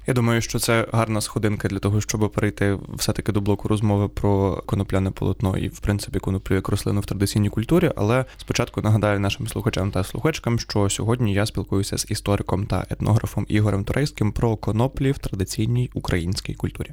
Я 0.10 0.14
думаю, 0.14 0.42
що 0.42 0.60
це 0.60 0.88
гарна 0.92 1.22
сходинка 1.22 1.68
для 1.68 1.80
того, 1.80 2.02
щоб 2.02 2.32
перейти 2.32 2.78
все-таки 2.94 3.32
до 3.32 3.42
блоку 3.42 3.68
розмови 3.68 4.08
про 4.08 4.64
конопляне 4.66 5.12
полотно 5.12 5.58
і, 5.58 5.68
в 5.68 5.80
принципі, 5.80 6.20
коноплю 6.20 6.56
як 6.56 6.70
рослину 6.70 7.02
в 7.02 7.06
традиційній 7.06 7.50
культурі. 7.50 7.92
Але 7.96 8.26
спочатку 8.38 8.82
нагадаю 8.82 9.20
нашим 9.20 9.48
слухачам 9.48 9.92
та 9.92 10.04
слухачкам, 10.04 10.60
що 10.60 10.90
сьогодні 10.90 11.34
я 11.34 11.46
спілкуюся 11.46 11.98
з 11.98 12.12
істориком 12.12 12.66
та 12.66 12.86
етнографом 12.90 13.46
Ігорем 13.50 13.84
Турейським 13.84 14.32
про 14.32 14.58
коноплі 14.58 15.12
в 15.12 15.18
традиційній 15.18 15.92
українській 15.94 16.54
культурі. 16.54 16.90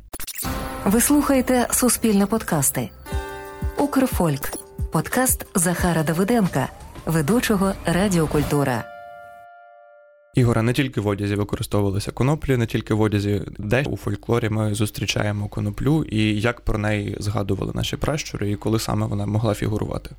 Ви 0.85 1.00
слухаєте 1.00 1.68
Суспільне 1.70 2.26
подкасти. 2.26 2.90
Укрфольк. 3.79 4.52
Подкаст 4.92 5.46
Захара 5.55 6.02
Давиденка, 6.02 6.68
ведучого 7.07 7.72
Радіокультура. 7.87 8.95
Ігора, 10.37 10.62
не 10.62 10.72
тільки 10.72 11.01
в 11.01 11.07
одязі 11.07 11.35
використовувалися 11.35 12.11
коноплі, 12.11 12.57
не 12.57 12.66
тільки 12.66 12.94
в 12.94 13.01
одязі, 13.01 13.42
де 13.59 13.83
у 13.83 13.96
фольклорі 13.96 14.49
ми 14.49 14.75
зустрічаємо 14.75 15.49
коноплю, 15.49 16.05
і 16.05 16.40
як 16.40 16.61
про 16.61 16.79
неї 16.79 17.16
згадували 17.20 17.72
наші 17.75 17.96
пращури, 17.96 18.51
і 18.51 18.57
коли 18.57 18.79
саме 18.79 19.07
вона 19.07 19.27
могла 19.27 19.55
фігурувати. 19.55 20.11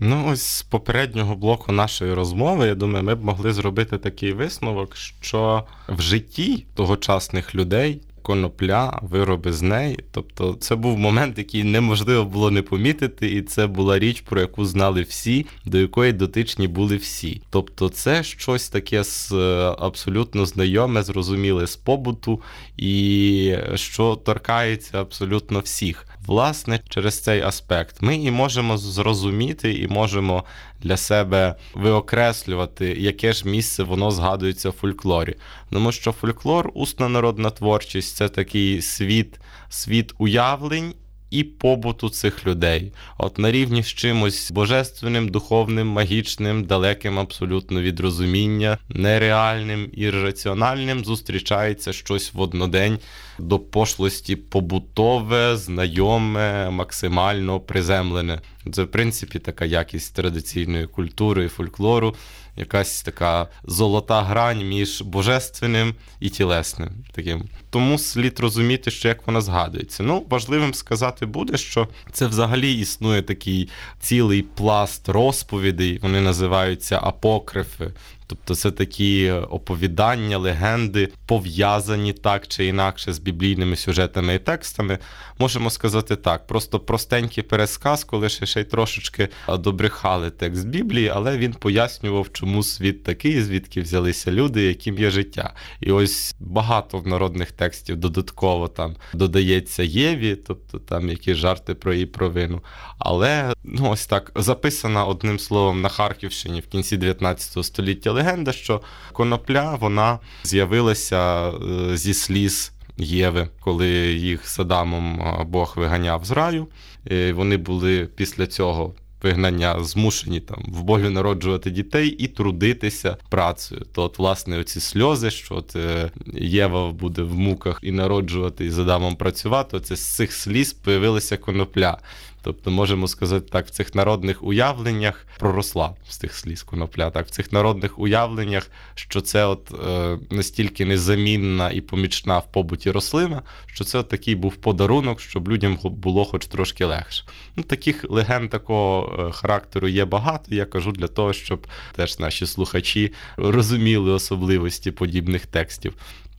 Ну, 0.00 0.28
ось 0.28 0.42
з 0.42 0.62
попереднього 0.62 1.34
блоку 1.34 1.72
нашої 1.72 2.14
розмови, 2.14 2.66
я 2.66 2.74
думаю, 2.74 3.04
ми 3.04 3.14
б 3.14 3.24
могли 3.24 3.52
зробити 3.52 3.98
такий 3.98 4.32
висновок, 4.32 4.96
що 4.96 5.64
в 5.88 6.00
житті 6.00 6.66
тогочасних 6.74 7.54
людей 7.54 8.00
конопля, 8.22 8.98
вироби 9.02 9.52
з 9.52 9.62
неї. 9.62 9.98
Тобто, 10.10 10.56
це 10.60 10.76
був 10.76 10.98
момент, 10.98 11.38
який 11.38 11.64
неможливо 11.64 12.24
було 12.24 12.50
не 12.50 12.62
помітити, 12.62 13.32
і 13.32 13.42
це 13.42 13.66
була 13.66 13.98
річ, 13.98 14.20
про 14.20 14.40
яку 14.40 14.64
знали 14.64 15.02
всі, 15.02 15.46
до 15.64 15.78
якої 15.78 16.12
дотичні 16.12 16.68
були 16.68 16.96
всі. 16.96 17.42
Тобто, 17.50 17.88
це 17.88 18.22
щось 18.22 18.68
таке 18.68 19.04
з 19.04 19.32
е, 19.32 19.74
абсолютно 19.78 20.46
знайоме, 20.46 21.02
зрозуміле 21.02 21.66
з 21.66 21.76
побуту, 21.76 22.40
і 22.76 23.54
що 23.74 24.16
торкається 24.16 25.00
абсолютно 25.00 25.58
всіх. 25.58 26.06
Власне, 26.26 26.80
через 26.88 27.20
цей 27.20 27.40
аспект 27.40 28.02
ми 28.02 28.16
і 28.16 28.30
можемо 28.30 28.78
зрозуміти, 28.78 29.74
і 29.74 29.88
можемо 29.88 30.44
для 30.80 30.96
себе 30.96 31.56
виокреслювати, 31.74 32.86
яке 32.98 33.32
ж 33.32 33.48
місце 33.48 33.82
воно 33.82 34.10
згадується 34.10 34.70
в 34.70 34.72
фольклорі. 34.72 35.36
Тому 35.70 35.92
що 35.92 36.12
фольклор, 36.12 36.70
усна 36.74 37.08
народна 37.08 37.50
творчість 37.50 38.16
це 38.16 38.28
такий 38.28 38.82
світ, 38.82 39.40
світ 39.68 40.14
уявлень. 40.18 40.94
І 41.32 41.44
побуту 41.44 42.08
цих 42.10 42.46
людей, 42.46 42.92
от 43.18 43.38
на 43.38 43.50
рівні 43.50 43.82
з 43.82 43.86
чимось 43.86 44.50
божественним, 44.50 45.28
духовним, 45.28 45.86
магічним, 45.86 46.64
далеким 46.64 47.18
абсолютно 47.18 47.82
від 47.82 48.00
розуміння, 48.00 48.78
нереальним 48.88 49.88
і 49.92 50.10
раціональним 50.10 51.04
зустрічається 51.04 51.92
щось 51.92 52.34
в 52.34 52.40
однодень 52.40 52.98
до 53.38 53.58
пошлості 53.58 54.36
побутове, 54.36 55.56
знайоме, 55.56 56.70
максимально 56.70 57.60
приземлене. 57.60 58.40
Це 58.72 58.82
в 58.82 58.90
принципі 58.90 59.38
така 59.38 59.64
якість 59.64 60.14
традиційної 60.14 60.86
культури 60.86 61.44
і 61.44 61.48
фольклору, 61.48 62.14
якась 62.56 63.02
така 63.02 63.48
золота 63.64 64.22
грань 64.22 64.68
між 64.68 65.02
божественним 65.02 65.94
і 66.20 66.28
тілесним. 66.28 66.90
Таким. 67.12 67.44
Тому 67.70 67.98
слід 67.98 68.40
розуміти, 68.40 68.90
що 68.90 69.08
як 69.08 69.26
вона 69.26 69.40
згадується. 69.40 70.02
Ну, 70.02 70.26
важливим 70.30 70.74
сказати 70.74 71.26
буде, 71.26 71.56
що 71.56 71.88
це 72.12 72.26
взагалі 72.26 72.74
існує 72.74 73.22
такий 73.22 73.68
цілий 74.00 74.42
пласт 74.42 75.08
розповідей, 75.08 75.98
вони 76.02 76.20
називаються 76.20 77.00
апокрифи. 77.02 77.92
Тобто 78.32 78.54
це 78.54 78.70
такі 78.70 79.30
оповідання, 79.30 80.38
легенди, 80.38 81.12
пов'язані 81.26 82.12
так 82.12 82.48
чи 82.48 82.66
інакше 82.66 83.12
з 83.12 83.18
біблійними 83.18 83.76
сюжетами 83.76 84.34
і 84.34 84.38
текстами. 84.38 84.98
Можемо 85.38 85.70
сказати 85.70 86.16
так: 86.16 86.46
просто 86.46 86.80
простенький 86.80 87.42
пересказ, 87.42 88.04
коли 88.04 88.28
ще 88.28 88.46
ще 88.46 88.60
й 88.60 88.64
трошечки 88.64 89.28
добрехали 89.48 90.30
текст 90.30 90.68
Біблії, 90.68 91.08
але 91.08 91.36
він 91.36 91.52
пояснював, 91.52 92.32
чому 92.32 92.62
світ 92.62 93.04
такий, 93.04 93.42
звідки 93.42 93.80
взялися 93.80 94.32
люди, 94.32 94.62
яким 94.62 94.98
є 94.98 95.10
життя. 95.10 95.54
І 95.80 95.92
ось 95.92 96.34
багато 96.40 96.98
в 96.98 97.06
народних 97.06 97.52
текстів 97.52 97.96
додатково 97.96 98.68
там 98.68 98.96
додається 99.14 99.82
Єві, 99.82 100.36
тобто 100.36 100.78
там 100.78 101.08
якісь 101.08 101.36
жарти 101.36 101.74
про 101.74 101.92
її 101.92 102.06
провину. 102.06 102.60
Але 102.98 103.54
ну 103.64 103.90
ось 103.90 104.06
так 104.06 104.32
записана 104.36 105.04
одним 105.04 105.38
словом 105.38 105.80
на 105.80 105.88
Харківщині 105.88 106.60
в 106.60 106.66
кінці 106.66 106.96
19 106.96 107.64
століття 107.64 108.12
легенда, 108.22 108.52
що 108.52 108.80
конопля 109.12 109.74
вона 109.74 110.18
з'явилася 110.42 111.48
е, 111.48 111.96
зі 111.96 112.14
сліз 112.14 112.72
Єви, 112.96 113.48
коли 113.60 113.88
їх 114.12 114.48
Садамом 114.48 115.22
Бог 115.46 115.74
виганяв 115.76 116.24
з 116.24 116.30
раю. 116.30 116.66
І 117.10 117.32
Вони 117.32 117.56
були 117.56 118.08
після 118.16 118.46
цього. 118.46 118.94
Вигнання 119.22 119.84
змушені 119.84 120.40
там 120.40 120.64
в 120.68 120.82
болю 120.82 121.10
народжувати 121.10 121.70
дітей 121.70 122.08
і 122.08 122.28
трудитися 122.28 123.16
працею. 123.28 123.86
То, 123.94 124.02
от, 124.02 124.18
власне, 124.18 124.58
оці 124.58 124.80
сльози, 124.80 125.30
що 125.30 125.54
от 125.54 125.76
е, 125.76 126.10
Єва 126.34 126.90
буде 126.90 127.22
в 127.22 127.34
муках 127.34 127.80
і 127.82 127.92
народжувати, 127.92 128.64
і 128.64 128.70
з 128.70 128.78
Адамом 128.78 129.16
працювати. 129.16 129.76
Оце 129.76 129.96
з 129.96 130.14
цих 130.14 130.32
сліз 130.32 130.72
появилася 130.72 131.36
конопля. 131.36 131.98
Тобто, 132.42 132.70
можемо 132.70 133.08
сказати 133.08 133.46
так, 133.50 133.66
в 133.66 133.70
цих 133.70 133.94
народних 133.94 134.42
уявленнях 134.42 135.26
проросла 135.38 135.94
з 136.08 136.18
тих 136.18 136.34
сліз 136.34 136.62
конопля. 136.62 137.10
Так, 137.10 137.26
в 137.26 137.30
цих 137.30 137.52
народних 137.52 137.98
уявленнях, 137.98 138.70
що 138.94 139.20
це 139.20 139.44
от 139.44 139.74
е, 139.86 140.18
настільки 140.30 140.84
незамінна 140.84 141.70
і 141.70 141.80
помічна 141.80 142.38
в 142.38 142.52
побуті 142.52 142.90
рослина, 142.90 143.42
що 143.66 143.84
це 143.84 143.98
от 143.98 144.08
такий 144.08 144.34
був 144.34 144.56
подарунок, 144.56 145.20
щоб 145.20 145.48
людям 145.48 145.78
було 145.82 146.24
хоч 146.24 146.46
трошки 146.46 146.84
легше. 146.84 147.24
Ну, 147.56 147.62
Таких 147.62 148.10
легенд 148.10 148.50
такого 148.50 149.16
е, 149.28 149.32
характеру 149.32 149.88
є 149.88 150.04
багато. 150.04 150.54
Я 150.54 150.64
кажу 150.64 150.92
для 150.92 151.08
того, 151.08 151.32
щоб 151.32 151.66
теж 151.96 152.18
наші 152.18 152.46
слухачі 152.46 153.12
розуміли 153.36 154.10
особливості 154.10 154.90
подібних 154.90 155.46
текстів. 155.46 155.94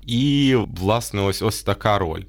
І, 0.07 0.55
власне, 0.77 1.21
ось 1.21 1.41
ось 1.41 1.63
така 1.63 1.99
роль. 1.99 2.23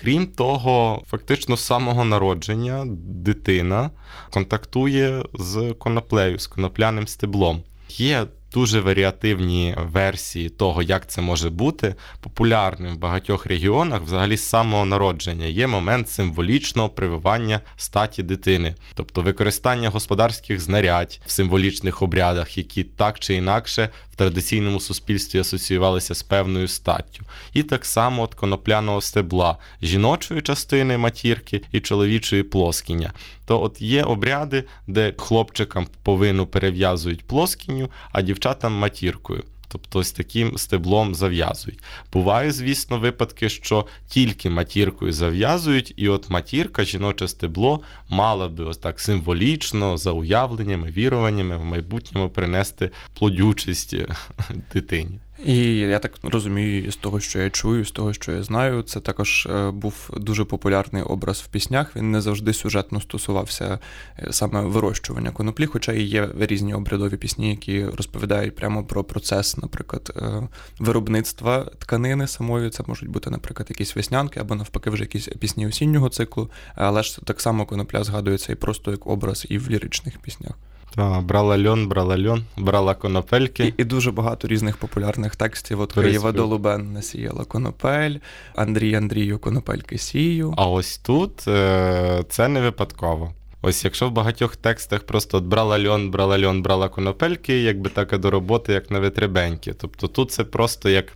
Крім 0.00 0.26
того, 0.26 1.02
фактично 1.06 1.56
з 1.56 1.64
самого 1.64 2.04
народження 2.04 2.84
дитина 2.98 3.90
контактує 4.30 5.24
з 5.34 5.74
коноплею, 5.78 6.38
з 6.38 6.46
конопляним 6.46 7.06
стеблом. 7.06 7.62
Є 7.88 8.26
дуже 8.52 8.80
варіативні 8.80 9.74
версії 9.78 10.48
того, 10.48 10.82
як 10.82 11.06
це 11.06 11.20
може 11.20 11.50
бути. 11.50 11.94
Популярним 12.20 12.94
в 12.94 12.98
багатьох 12.98 13.46
регіонах, 13.46 14.02
взагалі 14.02 14.36
з 14.36 14.48
самого 14.48 14.84
народження, 14.84 15.46
є 15.46 15.66
момент 15.66 16.08
символічного 16.08 16.88
прививання 16.88 17.60
статі 17.76 18.22
дитини, 18.22 18.74
тобто 18.94 19.22
використання 19.22 19.88
господарських 19.88 20.60
знарядь 20.60 21.20
в 21.26 21.30
символічних 21.30 22.02
обрядах, 22.02 22.58
які 22.58 22.84
так 22.84 23.18
чи 23.18 23.34
інакше 23.34 23.88
в 24.12 24.16
традиційному 24.16 24.80
суспільстві 24.80 25.38
асоціювалися 25.38 26.14
з 26.14 26.22
певною 26.22 26.68
статтю. 26.68 27.24
І 27.52 27.62
так 27.62 27.84
само 27.84 28.22
от 28.22 28.34
конопляного 28.34 29.00
стебла 29.00 29.56
жіночої 29.82 30.42
частини 30.42 30.98
матірки 30.98 31.62
і 31.72 31.80
чоловічої 31.80 32.42
плоскіння. 32.42 33.12
То 33.46 33.62
от 33.62 33.80
є 33.80 34.02
обряди, 34.02 34.64
де 34.86 35.14
хлопчикам 35.18 35.86
повинну 36.02 36.46
перев'язують 36.46 37.26
плоскінню, 37.26 37.90
а 38.12 38.22
дівчатам 38.22 38.37
матіркою. 38.72 39.44
Тобто 39.68 39.98
ось 39.98 40.12
таким 40.12 40.58
стеблом 40.58 41.14
зав'язують. 41.14 41.82
Бувають, 42.12 42.54
звісно, 42.54 42.98
випадки, 42.98 43.48
що 43.48 43.86
тільки 44.08 44.50
матіркою 44.50 45.12
зав'язують, 45.12 45.94
і 45.96 46.08
от 46.08 46.30
матірка, 46.30 46.84
жіноче 46.84 47.28
стебло, 47.28 47.80
мала 48.08 48.48
би 48.48 48.64
ось 48.64 48.78
так 48.78 49.00
символічно, 49.00 49.96
за 49.96 50.12
уявленнями, 50.12 50.90
віруваннями 50.90 51.56
в 51.56 51.64
майбутньому 51.64 52.30
принести 52.30 52.90
плодючість 53.14 53.96
дитині. 54.72 55.20
І 55.44 55.76
я 55.76 55.98
так 55.98 56.12
розумію, 56.22 56.92
з 56.92 56.96
того, 56.96 57.20
що 57.20 57.38
я 57.38 57.50
чую, 57.50 57.84
з 57.84 57.90
того, 57.90 58.12
що 58.12 58.32
я 58.32 58.42
знаю, 58.42 58.82
це 58.82 59.00
також 59.00 59.46
е, 59.46 59.70
був 59.70 60.10
дуже 60.16 60.44
популярний 60.44 61.02
образ 61.02 61.40
в 61.40 61.48
піснях. 61.48 61.96
Він 61.96 62.10
не 62.10 62.20
завжди 62.20 62.52
сюжетно 62.52 63.00
стосувався 63.00 63.78
е, 64.18 64.28
саме 64.30 64.60
вирощування 64.60 65.30
коноплі, 65.30 65.66
хоча 65.66 65.92
і 65.92 66.02
є 66.02 66.28
різні 66.38 66.74
обрядові 66.74 67.16
пісні, 67.16 67.50
які 67.50 67.84
розповідають 67.84 68.56
прямо 68.56 68.84
про 68.84 69.04
процес, 69.04 69.56
наприклад, 69.56 70.12
е, 70.16 70.48
виробництва 70.78 71.70
тканини 71.78 72.26
самої. 72.26 72.70
Це 72.70 72.82
можуть 72.86 73.08
бути, 73.08 73.30
наприклад, 73.30 73.66
якісь 73.70 73.96
веснянки 73.96 74.40
або 74.40 74.54
навпаки, 74.54 74.90
вже 74.90 75.02
якісь 75.02 75.28
пісні 75.28 75.66
осіннього 75.66 76.08
циклу. 76.08 76.50
Але 76.74 77.02
ж 77.02 77.18
так 77.24 77.40
само 77.40 77.66
конопля 77.66 78.04
згадується 78.04 78.52
і 78.52 78.56
просто 78.56 78.90
як 78.90 79.06
образ, 79.06 79.46
і 79.48 79.58
в 79.58 79.70
ліричних 79.70 80.18
піснях. 80.18 80.52
Так, 80.94 81.22
брала 81.22 81.58
льон, 81.58 81.88
брала 81.88 82.18
льон, 82.18 82.44
брала 82.56 82.94
конопельки. 82.94 83.64
І 83.66 83.74
і 83.78 83.84
дуже 83.84 84.12
багато 84.12 84.48
різних 84.48 84.76
популярних 84.76 85.36
текстів. 85.36 85.80
От 85.80 85.92
Києва 85.92 86.32
Долубен 86.32 86.92
насіяла 86.92 87.44
конопель, 87.44 88.16
Андрій 88.56 88.94
Андрію 88.94 89.38
конопельки 89.38 89.98
сію. 89.98 90.54
А 90.56 90.66
ось 90.68 90.98
тут 90.98 91.48
е- 91.48 92.24
це 92.28 92.48
не 92.48 92.60
випадково. 92.60 93.32
Ось 93.62 93.84
якщо 93.84 94.08
в 94.08 94.12
багатьох 94.12 94.56
текстах 94.56 95.02
просто 95.02 95.38
от 95.38 95.44
брала 95.44 95.84
льон, 95.84 96.10
брала 96.10 96.38
льон, 96.38 96.62
брала 96.62 96.88
конопельки, 96.88 97.62
якби 97.62 97.90
так 97.90 98.12
і 98.12 98.18
до 98.18 98.30
роботи, 98.30 98.72
як 98.72 98.90
на 98.90 98.98
витребеньки. 98.98 99.72
Тобто 99.72 100.08
тут 100.08 100.30
це 100.30 100.44
просто 100.44 100.88
як 100.88 101.14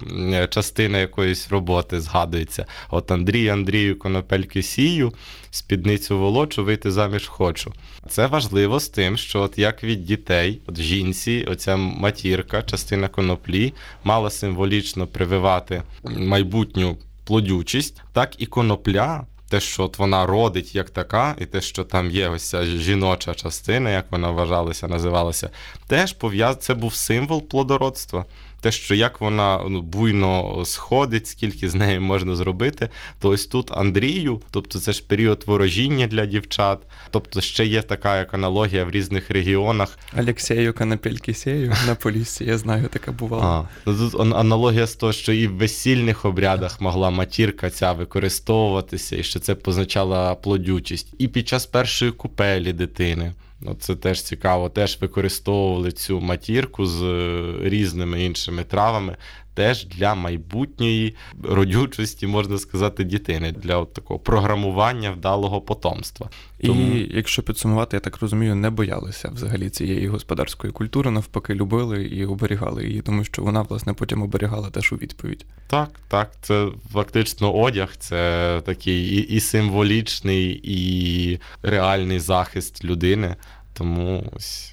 частина 0.50 0.98
якоїсь 0.98 1.48
роботи 1.48 2.00
згадується. 2.00 2.66
От 2.90 3.10
Андрій, 3.10 3.48
Андрію, 3.48 3.98
конопельки 3.98 4.62
сію, 4.62 5.12
спідницю 5.50 6.18
волочу, 6.18 6.64
вийти 6.64 6.90
заміж 6.90 7.26
хочу. 7.26 7.72
Це 8.08 8.26
важливо 8.26 8.80
з 8.80 8.88
тим, 8.88 9.16
що 9.16 9.40
от 9.40 9.58
як 9.58 9.84
від 9.84 10.04
дітей, 10.04 10.62
от 10.66 10.80
жінці, 10.80 11.46
оця 11.50 11.76
матірка, 11.76 12.62
частина 12.62 13.08
коноплі, 13.08 13.74
мала 14.04 14.30
символічно 14.30 15.06
прививати 15.06 15.82
майбутню 16.04 16.98
плодючість, 17.24 18.02
так 18.12 18.42
і 18.42 18.46
конопля 18.46 19.26
те, 19.52 19.60
що 19.60 19.84
от 19.84 19.98
вона 19.98 20.26
родить 20.26 20.74
як 20.74 20.90
така, 20.90 21.36
і 21.38 21.46
те, 21.46 21.60
що 21.60 21.84
там 21.84 22.10
є 22.10 22.28
ось 22.28 22.48
ця 22.48 22.64
жіноча 22.64 23.34
частина, 23.34 23.90
як 23.90 24.06
вона 24.10 24.30
вважалася, 24.30 24.88
називалася, 24.88 25.50
теж 25.86 26.12
пов'яз... 26.12 26.56
це 26.56 26.74
був 26.74 26.94
символ 26.94 27.48
плодородства 27.48 28.24
те, 28.62 28.72
що 28.72 28.94
як 28.94 29.20
вона 29.20 29.60
ну, 29.68 29.82
буйно 29.82 30.62
сходить, 30.64 31.26
скільки 31.26 31.68
з 31.68 31.74
нею 31.74 32.00
можна 32.00 32.36
зробити, 32.36 32.88
то 33.20 33.28
ось 33.28 33.46
тут 33.46 33.70
Андрію, 33.72 34.40
тобто 34.50 34.78
це 34.78 34.92
ж 34.92 35.04
період 35.06 35.44
ворожіння 35.46 36.06
для 36.06 36.26
дівчат, 36.26 36.78
тобто 37.10 37.40
ще 37.40 37.66
є 37.66 37.82
така 37.82 38.18
як 38.18 38.34
аналогія 38.34 38.84
в 38.84 38.90
різних 38.90 39.30
регіонах. 39.30 39.98
Алексею 40.16 40.74
Канапелькісею 40.74 41.74
на 41.86 41.94
Поліссі, 41.94 42.44
я 42.44 42.58
знаю, 42.58 42.88
така 42.88 43.12
бувала. 43.12 43.44
А, 43.44 43.68
ну, 43.86 44.10
Тут 44.10 44.20
аналогія 44.20 44.86
з 44.86 44.94
того, 44.94 45.12
що 45.12 45.32
і 45.32 45.46
в 45.46 45.56
весільних 45.56 46.24
обрядах 46.24 46.80
могла 46.80 47.10
матірка 47.10 47.70
ця 47.70 47.92
використовуватися, 47.92 49.16
і 49.16 49.22
що 49.22 49.40
це 49.40 49.54
позначала 49.54 50.34
плодючість. 50.34 51.14
І 51.18 51.28
під 51.28 51.48
час 51.48 51.66
першої 51.66 52.12
купелі 52.12 52.72
дитини. 52.72 53.32
Ну, 53.64 53.76
Це 53.80 53.96
теж 53.96 54.22
цікаво, 54.22 54.68
теж 54.68 54.98
використовували 55.00 55.92
цю 55.92 56.20
матірку 56.20 56.86
з 56.86 57.02
е, 57.02 57.54
різними 57.62 58.24
іншими 58.24 58.64
травами, 58.64 59.16
теж 59.54 59.86
для 59.86 60.14
майбутньої 60.14 61.14
родючості, 61.42 62.26
можна 62.26 62.58
сказати, 62.58 63.04
дітини, 63.04 63.52
для 63.52 63.76
от 63.76 63.94
такого 63.94 64.20
програмування 64.20 65.10
вдалого 65.10 65.60
потомства. 65.60 66.30
Тому... 66.62 66.96
І 66.96 67.16
якщо 67.16 67.42
підсумувати, 67.42 67.96
я 67.96 68.00
так 68.00 68.20
розумію, 68.20 68.54
не 68.54 68.70
боялися 68.70 69.30
взагалі 69.34 69.70
цієї 69.70 70.08
господарської 70.08 70.72
культури, 70.72 71.10
навпаки, 71.10 71.54
любили 71.54 72.04
і 72.04 72.26
оберігали 72.26 72.86
її, 72.86 73.00
тому 73.00 73.24
що 73.24 73.42
вона, 73.42 73.62
власне, 73.62 73.94
потім 73.94 74.22
оберігала 74.22 74.70
теж 74.70 74.92
у 74.92 74.96
відповідь. 74.96 75.46
Так, 75.66 76.00
так, 76.08 76.30
це 76.42 76.68
фактично 76.92 77.54
одяг, 77.54 77.96
це 77.98 78.60
такий 78.64 79.06
і, 79.06 79.20
і 79.20 79.40
символічний, 79.40 80.60
і 80.64 81.40
реальний 81.62 82.18
захист 82.18 82.84
людини. 82.84 83.36
Тому 83.74 84.24
ось. 84.32 84.71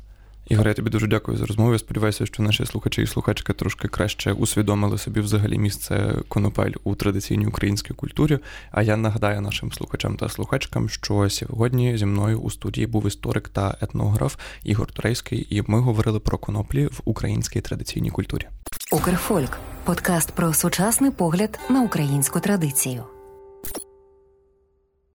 Ігор, 0.50 0.68
я 0.68 0.74
тобі 0.74 0.90
дуже 0.90 1.08
дякую 1.08 1.38
за 1.38 1.46
розмову. 1.46 1.72
Я 1.72 1.80
сподіваюся, 1.80 2.26
що 2.26 2.44
наші 2.44 2.66
слухачі 2.66 3.02
і 3.02 3.08
слухачки 3.08 3.54
трошки 3.54 3.88
краще 3.88 4.32
усвідомили 4.32 4.98
собі 4.98 5.20
взагалі 5.20 5.58
місце 5.58 6.16
конопель 6.28 6.72
у 6.84 6.96
традиційній 6.96 7.46
українській 7.46 7.94
культурі. 7.94 8.40
А 8.72 8.82
я 8.82 8.98
нагадаю 8.98 9.42
нашим 9.42 9.72
слухачам 9.72 10.18
та 10.18 10.30
слухачкам, 10.30 10.90
що 10.90 11.30
сьогодні 11.30 11.98
зі 11.98 12.06
мною 12.06 12.40
у 12.40 12.50
студії 12.50 12.88
був 12.88 13.08
історик 13.08 13.50
та 13.50 13.78
етнограф 13.82 14.36
Ігор 14.64 14.92
Турейський, 14.92 15.48
і 15.50 15.64
ми 15.68 15.80
говорили 15.80 16.20
про 16.20 16.38
коноплі 16.38 16.86
в 16.86 17.02
українській 17.06 17.62
традиційній 17.62 18.10
культурі. 18.10 18.48
Укрфольк 18.92 19.58
подкаст 19.84 20.32
про 20.32 20.54
сучасний 20.54 21.12
погляд 21.12 21.60
на 21.70 21.82
українську 21.82 22.40
традицію. 22.40 23.04